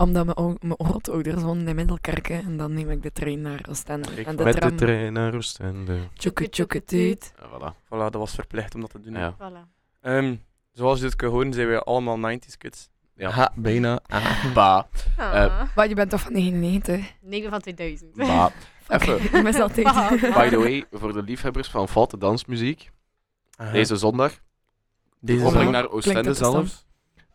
Omdat 0.00 0.24
mijn, 0.36 0.56
mijn 0.60 0.78
grootouders 0.78 1.42
wonen 1.42 1.68
in 1.68 1.74
Middelkerken 1.74 2.42
en 2.42 2.56
dan 2.56 2.72
neem 2.74 2.90
ik 2.90 3.02
de 3.02 3.12
trein 3.12 3.40
naar 3.40 3.60
Oostende. 3.68 4.08
En 4.24 4.36
de 4.36 4.44
Met 4.44 4.56
tram... 4.56 4.68
de 4.70 4.74
trein 4.76 5.12
naar 5.12 5.34
Oostende. 5.34 5.98
Tjoeke 6.14 6.48
tjoeke 6.48 6.84
tuut. 6.84 7.32
Ja, 7.38 7.46
voilà. 7.48 7.74
Voilà, 7.84 7.88
dat 7.88 8.14
was 8.14 8.34
verplicht 8.34 8.74
om 8.74 8.80
dat 8.80 8.90
te 8.90 9.00
doen. 9.00 9.12
Ja. 9.14 9.34
Voilà. 9.34 9.68
Ehm, 10.00 10.34
zoals 10.72 10.98
je 10.98 11.04
dit 11.04 11.16
kunt 11.16 11.32
horen, 11.32 11.52
zijn 11.52 11.68
we 11.68 11.82
allemaal 11.82 12.18
90s 12.32 12.56
kids. 12.58 12.88
Ja. 13.14 13.30
Ha, 13.30 13.52
bijna. 13.54 14.00
Ah. 14.06 14.44
Ba, 14.54 14.88
Ah. 15.16 15.62
Maar 15.76 15.88
je 15.88 15.94
bent 15.94 16.10
toch 16.10 16.20
van 16.20 16.32
99? 16.32 17.12
Nee, 17.20 17.36
ik 17.42 17.42
ben 17.42 17.50
van 17.50 17.60
2000. 17.60 18.14
ba. 18.14 18.52
Even. 18.88 19.42
mis 19.42 19.58
altijd. 19.60 19.86
By 20.20 20.48
the 20.48 20.58
way, 20.58 20.84
voor 20.90 21.12
de 21.12 21.22
liefhebbers 21.22 21.68
van 21.68 21.88
foute 21.88 22.18
dansmuziek, 22.18 22.90
deze 23.72 23.96
zondag, 23.96 24.32
Deze 25.20 25.40
zondag. 25.40 25.70
naar 25.70 25.88
Oostende 25.90 26.20
Klinkt 26.20 26.84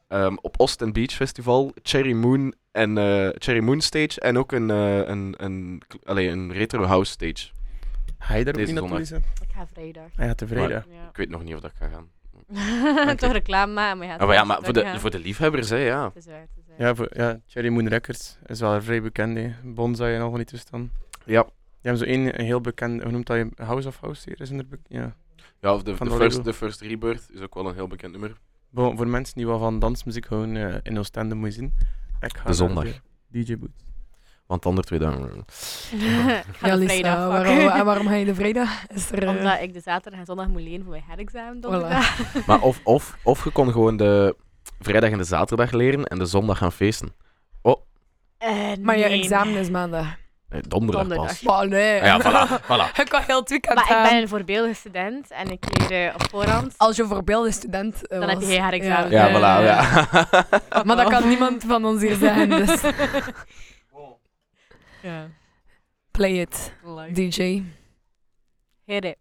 ehm, 0.07 0.35
op 0.41 0.59
Oost 0.59 0.91
Beach 0.93 1.11
Festival, 1.11 1.71
Cherry 1.83 2.11
Moon 2.13 2.53
en 2.71 2.97
eh, 2.97 3.29
Cherry 3.33 3.59
Moon 3.63 3.81
Stage 3.81 4.19
en 4.19 4.37
ook 4.37 4.51
een, 4.51 4.69
eh, 4.69 4.97
een, 5.07 5.33
een, 5.37 5.81
allee, 6.03 6.29
een 6.29 6.51
retro 6.53 6.83
house 6.83 7.11
stage. 7.11 7.49
Ga 8.19 8.35
je 8.35 8.43
daar 8.43 8.53
ook 8.59 8.65
niet 8.65 8.73
naartoe. 8.75 8.97
Lisa? 8.97 9.15
Ik 9.15 9.51
ga 9.55 9.67
vrijdag. 9.67 10.07
Hij 10.15 10.27
gaat 10.27 10.37
te 10.37 10.47
vrijdag. 10.47 10.85
Ja. 10.91 11.09
Ik 11.09 11.17
weet 11.17 11.29
nog 11.29 11.43
niet 11.43 11.53
of 11.55 11.59
dat 11.61 11.71
ga 11.79 11.87
gaan. 11.87 12.09
Toch 13.17 13.31
reclame 13.31 13.73
maken, 13.73 13.97
maar 13.97 14.07
je 14.07 14.13
Ah, 14.17 14.25
maar 14.27 14.35
ja, 14.35 14.43
maar 14.43 14.59
voor 14.63 14.73
de, 14.73 14.81
gaan. 14.81 14.99
voor 14.99 15.09
de 15.11 15.19
liefhebbers, 15.19 15.69
hè, 15.69 15.77
ja. 15.77 16.03
Het 16.05 16.15
is 16.15 16.25
waar, 16.25 16.39
het 16.39 16.49
is 16.57 16.63
waar. 16.67 16.87
Ja, 16.87 16.95
voor, 16.95 17.09
ja, 17.13 17.39
Cherry 17.47 17.69
Moon 17.69 17.87
Records 17.87 18.37
is 18.45 18.59
wel 18.59 18.81
vrij 18.81 19.01
bekend. 19.01 19.37
hè. 19.37 19.53
Bonsai 19.63 20.15
en 20.15 20.21
al 20.21 20.29
van 20.29 20.37
die 20.37 20.47
toestanden. 20.47 20.91
Ja, 21.25 21.43
Die 21.43 21.51
hebben 21.81 22.01
zo 22.01 22.05
één 22.13 22.39
een 22.39 22.45
heel 22.45 22.61
bekend, 22.61 23.01
hoe 23.03 23.11
noemt 23.11 23.27
dat 23.27 23.37
je? 23.37 23.49
House 23.63 23.87
of 23.87 23.97
House 23.99 24.21
hier? 24.25 24.41
Is 24.41 24.49
in 24.49 24.59
er 24.59 24.65
ja. 24.87 25.15
ja 25.59 25.73
of 25.73 25.83
de, 25.83 25.93
de, 25.93 26.03
de 26.05 26.11
first, 26.11 26.43
de 26.43 26.53
First 26.53 26.81
Rebirth 26.81 27.27
is 27.33 27.41
ook 27.41 27.53
wel 27.53 27.67
een 27.67 27.75
heel 27.75 27.87
bekend 27.87 28.11
nummer. 28.11 28.37
Bon, 28.75 28.97
voor 28.97 29.07
mensen 29.07 29.35
die 29.35 29.45
wel 29.47 29.59
van 29.59 29.79
dansmuziek 29.79 30.25
houden 30.25 30.73
eh, 30.73 30.79
in 30.83 30.97
Oostende 30.99 31.35
moet 31.35 31.47
je 31.47 31.53
zien. 31.53 31.73
Ik 32.19 32.37
ga 32.37 32.43
De 32.47 32.53
zondag. 32.53 32.83
de 32.83 32.93
DJ 33.43 33.57
Boots. 33.57 33.83
Want 34.47 34.61
de 34.63 34.69
andere 34.69 34.87
twee 34.87 34.99
dagen... 34.99 35.23
ik 36.49 36.55
ga 36.57 36.67
Ja, 36.67 36.73
de 36.73 36.77
Lisa, 36.77 36.85
vrijdag 36.93 37.17
waarom, 37.27 37.55
pakken. 37.55 37.73
en 37.79 37.85
waarom 37.85 38.07
ga 38.07 38.13
je 38.13 38.25
de 38.25 38.35
vrijdag? 38.35 38.87
Is 38.87 39.11
er... 39.11 39.23
eh, 39.23 39.29
Omdat 39.29 39.61
ik 39.61 39.73
de 39.73 39.79
zaterdag 39.79 40.19
en 40.19 40.25
zondag 40.25 40.47
moet 40.47 40.61
leren 40.61 40.81
voor 40.83 40.91
mijn 40.91 41.03
herexamen. 41.07 41.59
Maar 42.47 42.61
of, 42.61 42.79
of, 42.83 43.17
of 43.23 43.43
je 43.43 43.49
kon 43.49 43.71
gewoon 43.71 43.97
de 43.97 44.35
vrijdag 44.79 45.09
en 45.11 45.17
de 45.17 45.23
zaterdag 45.23 45.71
leren 45.71 46.05
en 46.05 46.17
de 46.19 46.25
zondag 46.25 46.57
gaan 46.57 46.71
feesten. 46.71 47.13
Eh, 48.37 48.73
Maar 48.81 48.97
je 48.97 49.03
examen 49.03 49.55
is 49.55 49.69
maandag. 49.69 50.15
Nee, 50.49 50.61
donderdag, 50.67 51.01
Donderdag. 51.01 51.27
pas. 51.27 51.41
Maar 51.41 51.67
nee. 51.67 51.99
Ah 52.01 52.05
ja, 52.05 52.19
voilà, 52.21 52.61
voilà. 52.69 52.99
Ik 52.99 53.05
kan 53.09 53.21
heel 53.21 53.39
het 53.39 53.49
weekend 53.49 53.75
Maar 53.75 53.83
ik 53.83 53.89
gaan. 53.89 54.03
ben 54.09 54.21
een 54.21 54.27
voorbeeldige 54.27 54.73
student 54.73 55.31
en 55.31 55.51
ik 55.51 55.65
leer 55.89 56.07
eh, 56.07 56.13
op 56.15 56.29
voorhand. 56.29 56.73
Als 56.77 56.95
je 56.95 57.01
een 57.01 57.07
voorbeeldige 57.07 57.51
student 57.53 58.07
eh, 58.07 58.19
Dan 58.19 58.29
heb 58.29 58.39
je 58.39 58.45
geen 58.45 58.63
herexamen. 58.63 59.11
Ja, 59.11 59.27
eh, 59.27 59.35
voilà, 59.35 59.63
ja. 59.65 60.07
Maar 60.85 60.95
dat 60.95 61.07
kan 61.09 61.27
niemand 61.27 61.63
van 61.67 61.85
ons 61.85 62.01
hier 62.01 62.15
zeggen, 62.15 62.49
dus 62.49 62.81
ja. 65.01 65.27
play 66.11 66.31
it, 66.39 66.73
DJ. 67.13 67.63
Hit 68.85 69.05
it. 69.05 69.15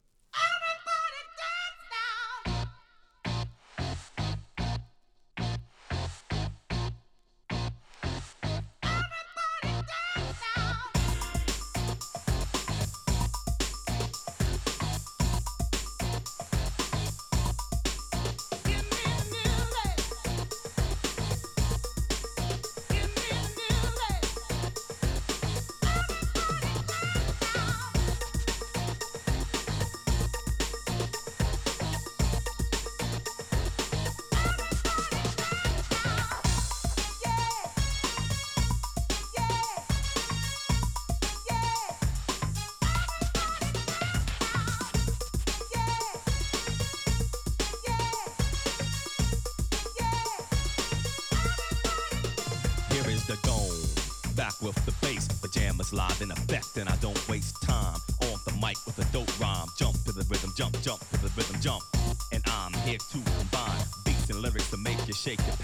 back 54.45 54.61
with 54.61 54.77
the 54.85 54.93
bass. 55.01 55.27
Pajamas 55.41 55.95
live 55.95 56.21
in 56.21 56.31
effect, 56.31 56.77
and 56.77 56.87
I 56.87 56.97
don't 56.97 57.29
waste 57.31 57.63
time. 57.63 57.99
On 58.29 58.39
the 58.45 58.53
mic 58.61 58.77
with 58.85 58.99
a 58.99 59.07
dope 59.11 59.33
rhyme. 59.41 59.69
Jump 59.79 59.97
to 60.05 60.13
the 60.13 60.25
rhythm, 60.29 60.53
jump, 60.55 60.79
jump 60.83 61.01
to 61.13 61.17
the 61.23 61.31
rhythm, 61.37 61.57
jump. 61.63 61.83
And 62.31 62.43
I'm 62.47 62.75
here 62.87 62.99
to 62.99 63.19
combine 63.39 63.85
beats 64.05 64.29
and 64.29 64.41
lyrics 64.41 64.69
to 64.71 64.77
make 64.77 65.01
you 65.09 65.15
shake 65.15 65.41
your 65.47 65.57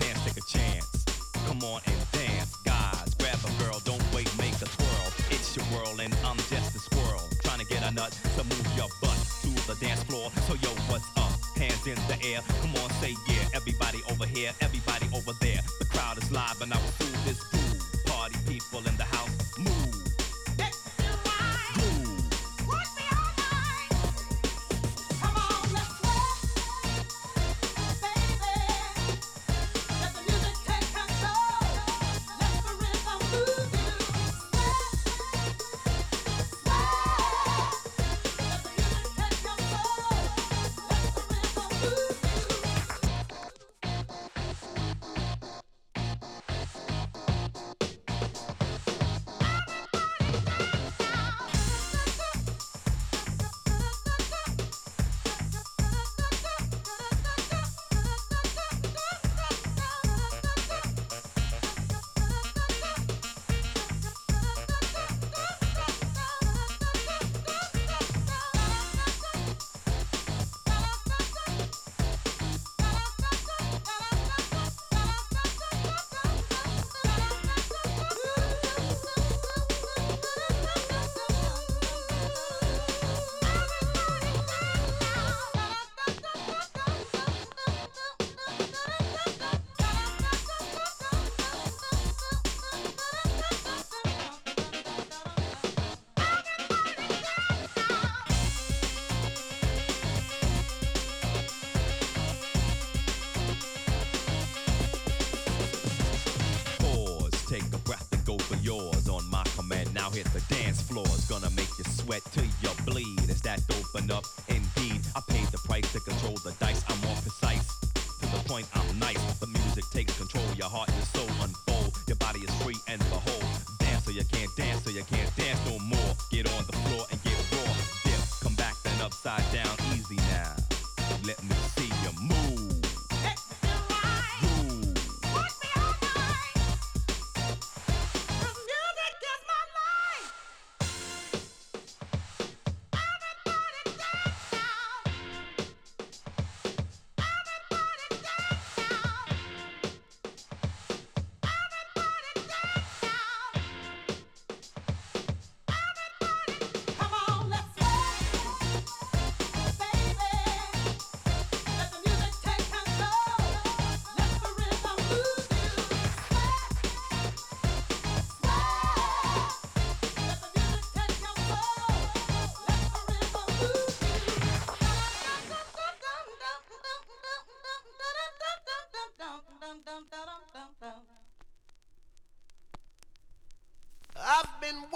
sweat 112.11 112.25
till 112.33 112.45
you 112.45 112.71
bleed. 112.85 113.20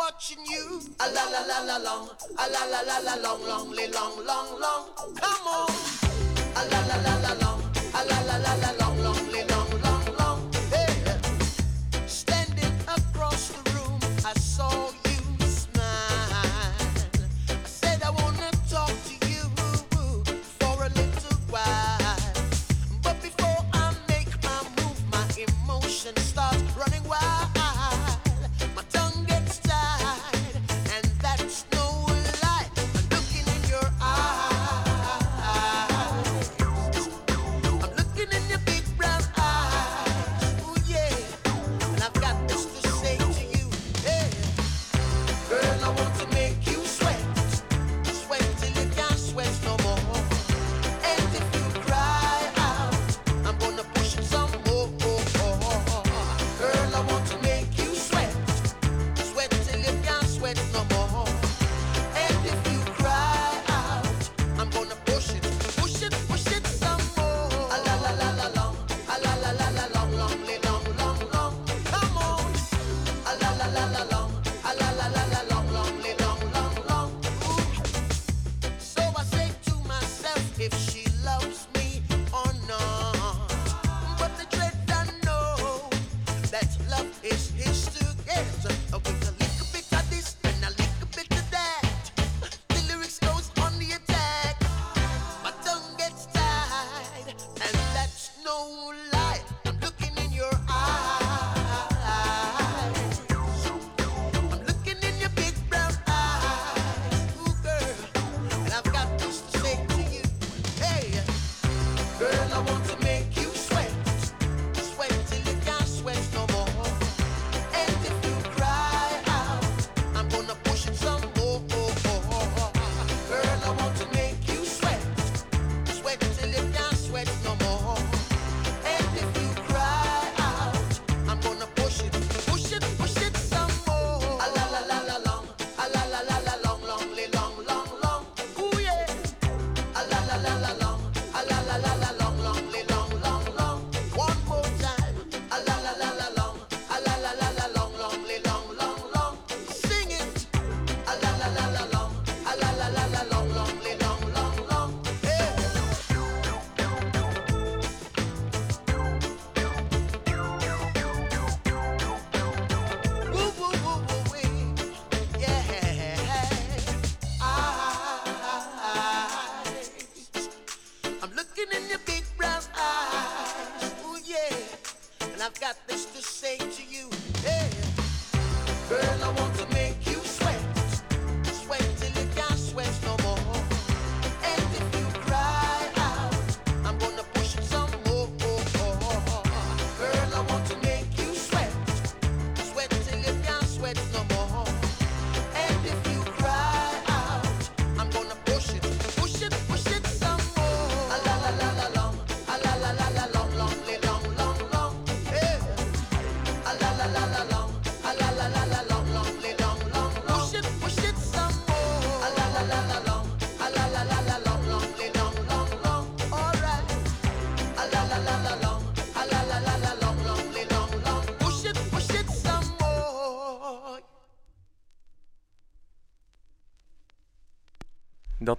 watching 0.04 0.44
you. 0.50 0.80
A 1.00 1.06
la 1.14 1.24
la 1.32 1.40
la 1.48 1.58
la 1.64 1.78
long, 1.78 2.08
a 2.36 2.44
la 2.52 2.62
la 2.72 2.80
la 2.82 2.98
la 3.06 3.14
long, 3.22 3.42
long, 3.48 3.70
long, 3.72 4.26
long, 4.26 4.60
long. 4.60 4.83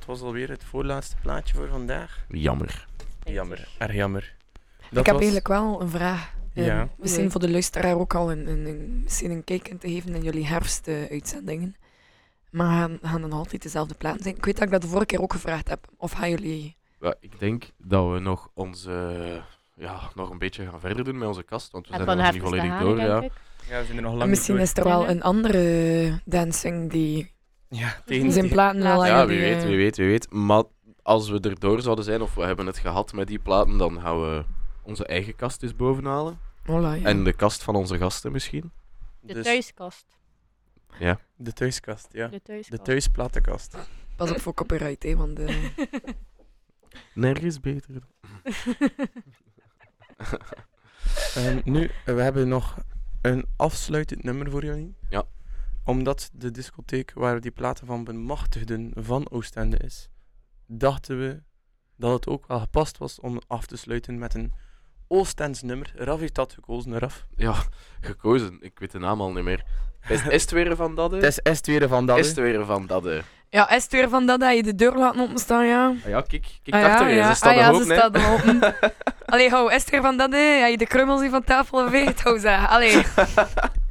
Dat 0.05 0.17
was 0.19 0.21
alweer 0.21 0.49
het 0.49 0.63
voorlaatste 0.63 1.15
plaatje 1.21 1.55
voor 1.55 1.67
vandaag. 1.67 2.25
Jammer. 2.29 2.87
Jammer, 3.23 3.67
erg 3.77 3.93
jammer. 3.93 4.33
ik 4.89 4.95
heb 4.95 5.05
was- 5.05 5.15
eigenlijk 5.15 5.47
wel 5.47 5.81
een 5.81 5.89
vraag. 5.89 6.33
Eh, 6.53 6.65
Ja. 6.65 6.87
misschien 6.97 7.21
Nee. 7.23 7.31
voor 7.31 7.39
de 7.41 7.49
luisteraar 7.49 7.95
ook 7.95 8.13
al 8.15 8.31
een, 8.31 8.47
een, 8.47 8.65
een, 8.65 8.99
misschien 9.03 9.31
een 9.31 9.43
kijk 9.43 9.67
in 9.67 9.77
te 9.77 9.87
geven 9.89 10.15
in 10.15 10.23
jullie 10.23 10.45
herfstuitzendingen. 10.47 11.75
Maar 12.49 12.71
gaan, 12.79 12.97
gaan 13.01 13.21
dan 13.21 13.31
altijd 13.33 13.61
dezelfde 13.61 13.93
platen 13.93 14.23
zijn? 14.23 14.35
Ik 14.35 14.45
weet 14.45 14.55
dat 14.55 14.63
ik 14.65 14.71
dat 14.71 14.81
de 14.81 14.87
vorige 14.87 15.05
keer 15.05 15.21
ook 15.21 15.33
gevraagd 15.33 15.69
heb. 15.69 15.87
Of 15.97 16.11
gaan 16.11 16.29
jullie... 16.29 16.75
Ja, 17.01 17.15
ik 17.19 17.39
denk 17.39 17.63
dat 17.77 18.11
we 18.11 18.19
nog 18.19 18.49
onze... 18.53 19.41
Ja, 19.77 19.99
nog 20.15 20.29
een 20.29 20.37
beetje 20.37 20.65
gaan 20.65 20.79
verder 20.79 21.03
doen 21.03 21.17
met 21.17 21.27
onze 21.27 21.43
kast, 21.43 21.71
want 21.71 21.87
we 21.87 21.93
Het 21.95 22.03
zijn 22.05 22.17
nog 22.17 22.31
niet 22.31 22.41
volledig 22.41 22.79
door. 22.79 22.97
Ja. 22.99 23.19
we 23.21 23.29
zijn 23.67 23.95
er 23.97 24.01
nog 24.01 24.11
lang 24.11 24.21
En 24.23 24.29
misschien 24.29 24.57
is 24.57 24.73
er 24.73 24.83
wel 24.83 25.09
een 25.09 25.23
andere 25.23 26.19
dancing 26.25 26.91
die 26.91 27.31
Ja, 27.69 28.01
tegen 28.05 28.31
zijn 28.31 28.49
platen 28.49 28.81
Ja, 28.81 29.05
Ja, 29.05 29.27
wie 29.27 29.39
weet, 29.39 29.63
wie 29.63 29.77
weet, 29.77 29.97
wie 29.97 30.07
weet. 30.07 30.31
Maar 30.31 30.63
als 31.03 31.29
we 31.29 31.39
erdoor 31.39 31.81
zouden 31.81 32.05
zijn, 32.05 32.21
of 32.21 32.35
we 32.35 32.43
hebben 32.43 32.65
het 32.65 32.77
gehad 32.77 33.13
met 33.13 33.27
die 33.27 33.39
platen, 33.39 33.77
dan 33.77 34.01
gaan 34.01 34.21
we 34.21 34.45
onze 34.83 35.05
eigen 35.05 35.35
kast 35.35 35.63
eens 35.63 35.75
bovenhalen. 35.75 36.39
Voilà, 36.63 36.69
ja. 36.69 37.01
En 37.01 37.23
de 37.23 37.33
kast 37.33 37.63
van 37.63 37.75
onze 37.75 37.97
gasten 37.97 38.31
misschien. 38.31 38.71
De 39.19 39.33
Dus 39.33 39.43
thuiskast. 39.43 40.05
de 41.35 41.53
thuiskast, 41.53 42.07
ja. 42.11 42.27
De 42.27 42.41
thuiskast. 42.41 42.77
De 42.77 42.85
thuisplatenkast. 42.85 43.77
Pas 44.15 44.31
op 44.31 44.41
voor 44.41 44.53
copyright, 44.53 45.03
hè, 45.03 45.15
want 45.15 45.39
eh, 45.39 45.55
Nergens 47.13 47.59
beter. 47.59 47.95
En 51.35 51.61
nu, 51.63 51.89
eh, 52.05 52.15
we 52.15 52.21
hebben 52.21 52.47
nog 52.47 52.77
een 53.21 53.45
afsluitend 53.55 54.23
nummer 54.23 54.51
voor 54.51 54.63
jullie. 54.63 54.95
Ja. 55.09 55.23
Omdat 55.85 56.29
de 56.33 56.51
discotheek 56.51 57.11
waar 57.13 57.33
we 57.33 57.39
die 57.39 57.51
platen 57.51 57.87
van 57.87 58.03
bemachtigden 58.03 58.91
van 58.95 59.29
Oostende 59.31 59.77
is, 59.77 60.09
dachten 60.67 61.19
we 61.19 61.41
dat 61.97 62.11
het 62.13 62.27
ook 62.27 62.47
wel 62.47 62.59
gepast 62.59 62.97
was 62.97 63.19
om 63.19 63.41
af 63.47 63.65
te 63.65 63.77
sluiten 63.77 64.17
met 64.17 64.33
een 64.33 64.53
Oostends 65.07 65.61
nummer. 65.61 65.93
Raf 65.95 66.19
heeft 66.19 66.35
dat 66.35 66.53
gekozen, 66.53 66.99
Raf. 66.99 67.25
Ja, 67.35 67.55
gekozen. 68.01 68.57
Ik 68.61 68.79
weet 68.79 68.91
de 68.91 68.99
naam 68.99 69.21
al 69.21 69.31
niet 69.31 69.43
meer. 69.43 69.63
Is, 70.07 70.25
is 70.27 70.41
het 70.41 70.51
weer 70.51 70.75
van 70.75 70.97
hè? 70.97 71.15
Het 71.15 71.23
is 71.23 71.39
Est 71.39 71.67
weer 71.67 71.87
van 71.87 72.05
dat. 72.05 72.17
Is 72.17 72.27
het 72.27 72.35
weer 72.35 72.65
van 72.65 72.89
hè? 73.03 73.21
ja, 73.49 73.69
is 73.69 73.83
het 73.83 73.91
weer 73.91 74.09
van 74.09 74.25
dat 74.25 74.39
dat 74.39 74.55
je 74.55 74.63
de 74.63 74.75
deur 74.75 74.93
laat 74.93 75.17
openstaan, 75.17 75.65
ja? 75.65 75.87
Ah 75.87 76.09
ja, 76.09 76.21
kijk, 76.21 76.59
kijk 76.63 76.83
Ah, 76.83 76.91
achter 76.91 77.09
je. 77.09 77.15
ja. 77.15 77.29
Ze 77.29 77.35
staat 77.35 77.51
ah, 77.51 77.57
er 77.57 77.63
ja, 77.63 77.71
open, 77.71 77.85
ze 77.85 77.93
hè. 77.93 77.99
staat 77.99 78.17
open. 78.17 78.75
Allee, 79.33 79.49
hou, 79.49 79.73
is 79.73 79.81
het 79.81 79.89
weer 79.89 80.01
van 80.01 80.17
dat, 80.17 80.31
hè? 80.31 80.37
Ja, 80.37 80.65
je 80.65 80.77
de 80.77 80.87
krummels 80.87 81.21
hier 81.21 81.29
van 81.29 81.43
tafel 81.43 81.89
veegt, 81.89 82.21
hou 82.21 82.39
zeggen. 82.39 82.69
Allee, 82.69 83.03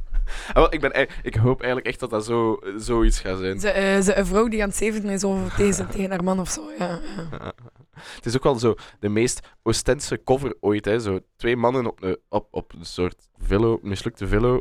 wel, 0.53 0.73
ik, 0.73 0.79
ben, 0.81 0.91
ei- 0.93 1.07
ik 1.23 1.35
hoop 1.35 1.57
eigenlijk 1.61 1.87
echt 1.87 1.99
dat 1.99 2.09
dat 2.09 2.25
zo, 2.25 2.59
zoiets 2.77 3.19
gaat 3.19 3.37
zijn. 3.37 3.59
ze, 3.59 3.69
eh, 3.69 4.01
ze, 4.01 4.15
een 4.17 4.25
vrouw 4.25 4.47
die 4.47 4.61
aan 4.61 4.67
het 4.67 4.77
zevenen 4.77 5.13
is 5.13 5.23
over 5.23 5.55
tegen, 5.55 5.87
tegen 5.95 6.09
haar 6.09 6.23
man 6.23 6.39
of 6.39 6.49
zo, 6.49 6.61
ja. 6.79 6.99
ja. 7.31 7.53
Het 8.15 8.25
is 8.25 8.35
ook 8.35 8.43
wel 8.43 8.59
zo 8.59 8.75
de 8.99 9.09
meest 9.09 9.47
Oostense 9.63 10.23
cover 10.23 10.55
ooit. 10.59 10.85
Hè. 10.85 10.99
Zo 10.99 11.19
twee 11.35 11.55
mannen 11.57 11.85
op 11.87 12.03
een, 12.03 12.17
op, 12.29 12.47
op 12.51 12.73
een 12.73 12.85
soort 12.85 13.27
velo, 13.37 13.79
mislukte 13.81 14.27
velo 14.27 14.59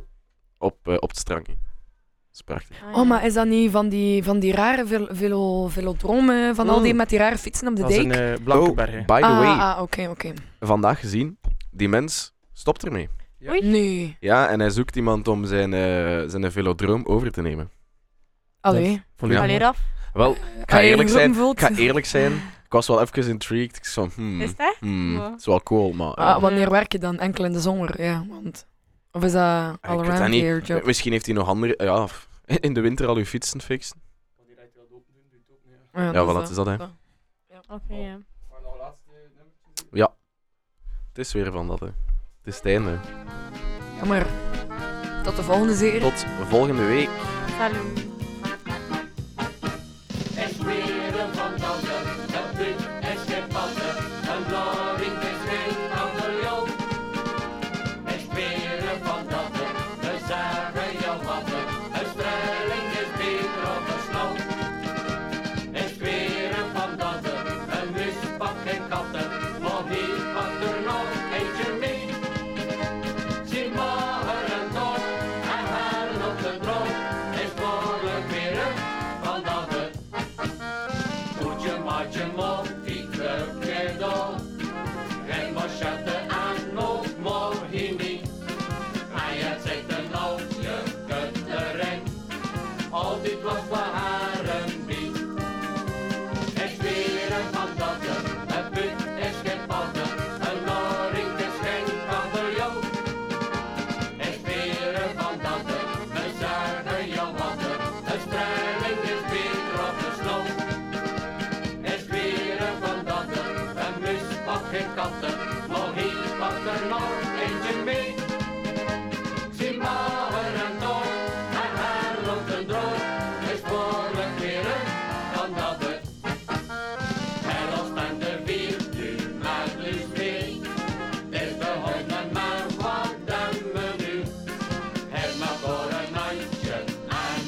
op, 0.59 0.76
eh, 0.89 0.95
op 0.99 1.09
het 1.09 1.18
strand. 1.18 1.47
Dat 1.47 1.57
is 2.32 2.41
prachtig. 2.43 2.82
Ah, 2.82 2.97
Oh, 2.99 3.09
maar 3.09 3.24
is 3.26 3.35
dat 3.35 3.47
niet 3.47 3.70
van 3.70 3.89
die, 3.89 4.24
van 4.24 4.39
die 4.39 4.53
rare 4.53 4.87
vel, 4.87 5.07
velo, 5.11 5.68
velodromen, 5.68 6.55
van 6.55 6.68
al 6.68 6.80
die 6.80 6.91
Mm. 6.93 6.97
met 6.99 7.09
die 7.09 7.18
rare 7.18 7.39
fietsen 7.39 7.68
op 7.68 7.76
de 7.76 7.80
Dat 7.82 7.91
is 7.91 7.97
dijk? 7.97 8.07
een 8.07 8.12
eh, 8.47 8.47
hè. 8.47 8.59
Oh, 8.59 8.74
by 8.74 9.20
the 9.20 9.26
ah, 9.26 9.39
way, 9.39 9.59
ah, 9.59 9.82
oké, 9.82 10.09
oké. 10.11 10.32
vandaag 10.61 11.01
gezien, 11.01 11.39
die 11.70 11.89
mens 11.89 12.35
stopt 12.53 12.85
ermee. 12.85 13.09
Ja. 13.45 13.53
Nee, 13.53 14.16
Ja, 14.20 14.49
en 14.49 14.61
hij 14.61 14.70
zoekt 14.70 14.97
iemand 14.97 15.28
om 15.28 15.45
zijn, 15.45 15.72
eh, 15.72 16.28
zijn 16.30 16.53
velodroom 16.53 17.05
over 17.07 17.30
te 17.32 17.42
nemen. 17.42 17.70
allee. 18.61 19.03
Volledig 19.16 19.42
Allee. 19.42 19.59
Raf. 19.59 19.82
Wel, 20.12 20.30
ik 20.32 20.38
ga 20.70 20.76
Allee, 20.76 20.88
eerlijk 20.90 21.09
je 21.09 21.14
zijn. 21.14 21.34
voelt- 21.34 21.61
Ik 21.61 21.66
ga 21.66 21.74
eerlijk 21.74 22.07
zijn. 22.07 22.32
Ik 22.64 22.72
was 22.80 22.86
wel 22.86 23.01
even 23.01 23.28
intrigued. 23.28 23.76
Ik 23.76 23.84
zo, 23.84 24.09
hmm, 24.14 24.40
Is 24.40 24.49
het 24.51 24.59
echt? 24.59 24.78
hmm, 24.80 25.12
Ja. 25.16 25.30
het 25.30 25.38
is 25.40 25.47
wel 25.47 25.62
cool, 25.62 25.92
maar... 25.92 26.14
Ah, 26.14 26.26
ja. 26.26 26.40
wanneer 26.40 26.70
werk 26.70 26.92
je 26.92 26.99
dan? 26.99 27.18
Enkel 27.18 27.45
in 27.45 27.53
de 27.53 27.61
zomer, 27.61 28.03
ja. 28.03 28.24
Want, 28.28 28.66
of 29.12 29.24
is 29.24 29.32
dat 29.32 29.40
Ah, 29.42 29.72
ik 29.80 29.84
all 29.88 29.97
weet 29.97 30.07
dat 30.07 30.14
around 30.14 30.30
niet. 30.30 30.66
job? 30.66 30.84
Misschien 30.84 31.12
heeft 31.12 31.26
hij 31.26 31.34
nog 31.34 31.49
andere... 31.49 31.74
Ja, 31.84 32.07
f- 32.07 32.28
in 32.66 32.72
de 32.74 32.80
winter 32.80 33.07
al 33.07 33.16
uw 33.16 33.24
fietsen 33.24 33.61
fixen. 33.61 34.03
Ja, 35.92 36.12
Ja, 36.12 36.24
wat 36.24 36.49
is 36.51 36.57
dat, 36.57 36.66
hè? 36.66 36.74
Oké, 37.68 37.95
ja. 39.92 40.14
Het 41.09 41.18
is 41.18 41.32
weer 41.32 41.53
van 41.53 41.66
dat, 41.68 41.80
hè. 41.80 41.86
Het 42.45 42.53
is 42.53 42.59
het 42.59 42.68
einde. 42.72 42.99
Jammer. 43.97 44.26
Tot 45.22 45.36
de 45.36 45.42
volgende 45.42 45.74
serie. 45.74 46.01
Tot 46.01 46.24
volgende 46.49 46.84
week. 46.84 47.09
Salut. 47.59 48.13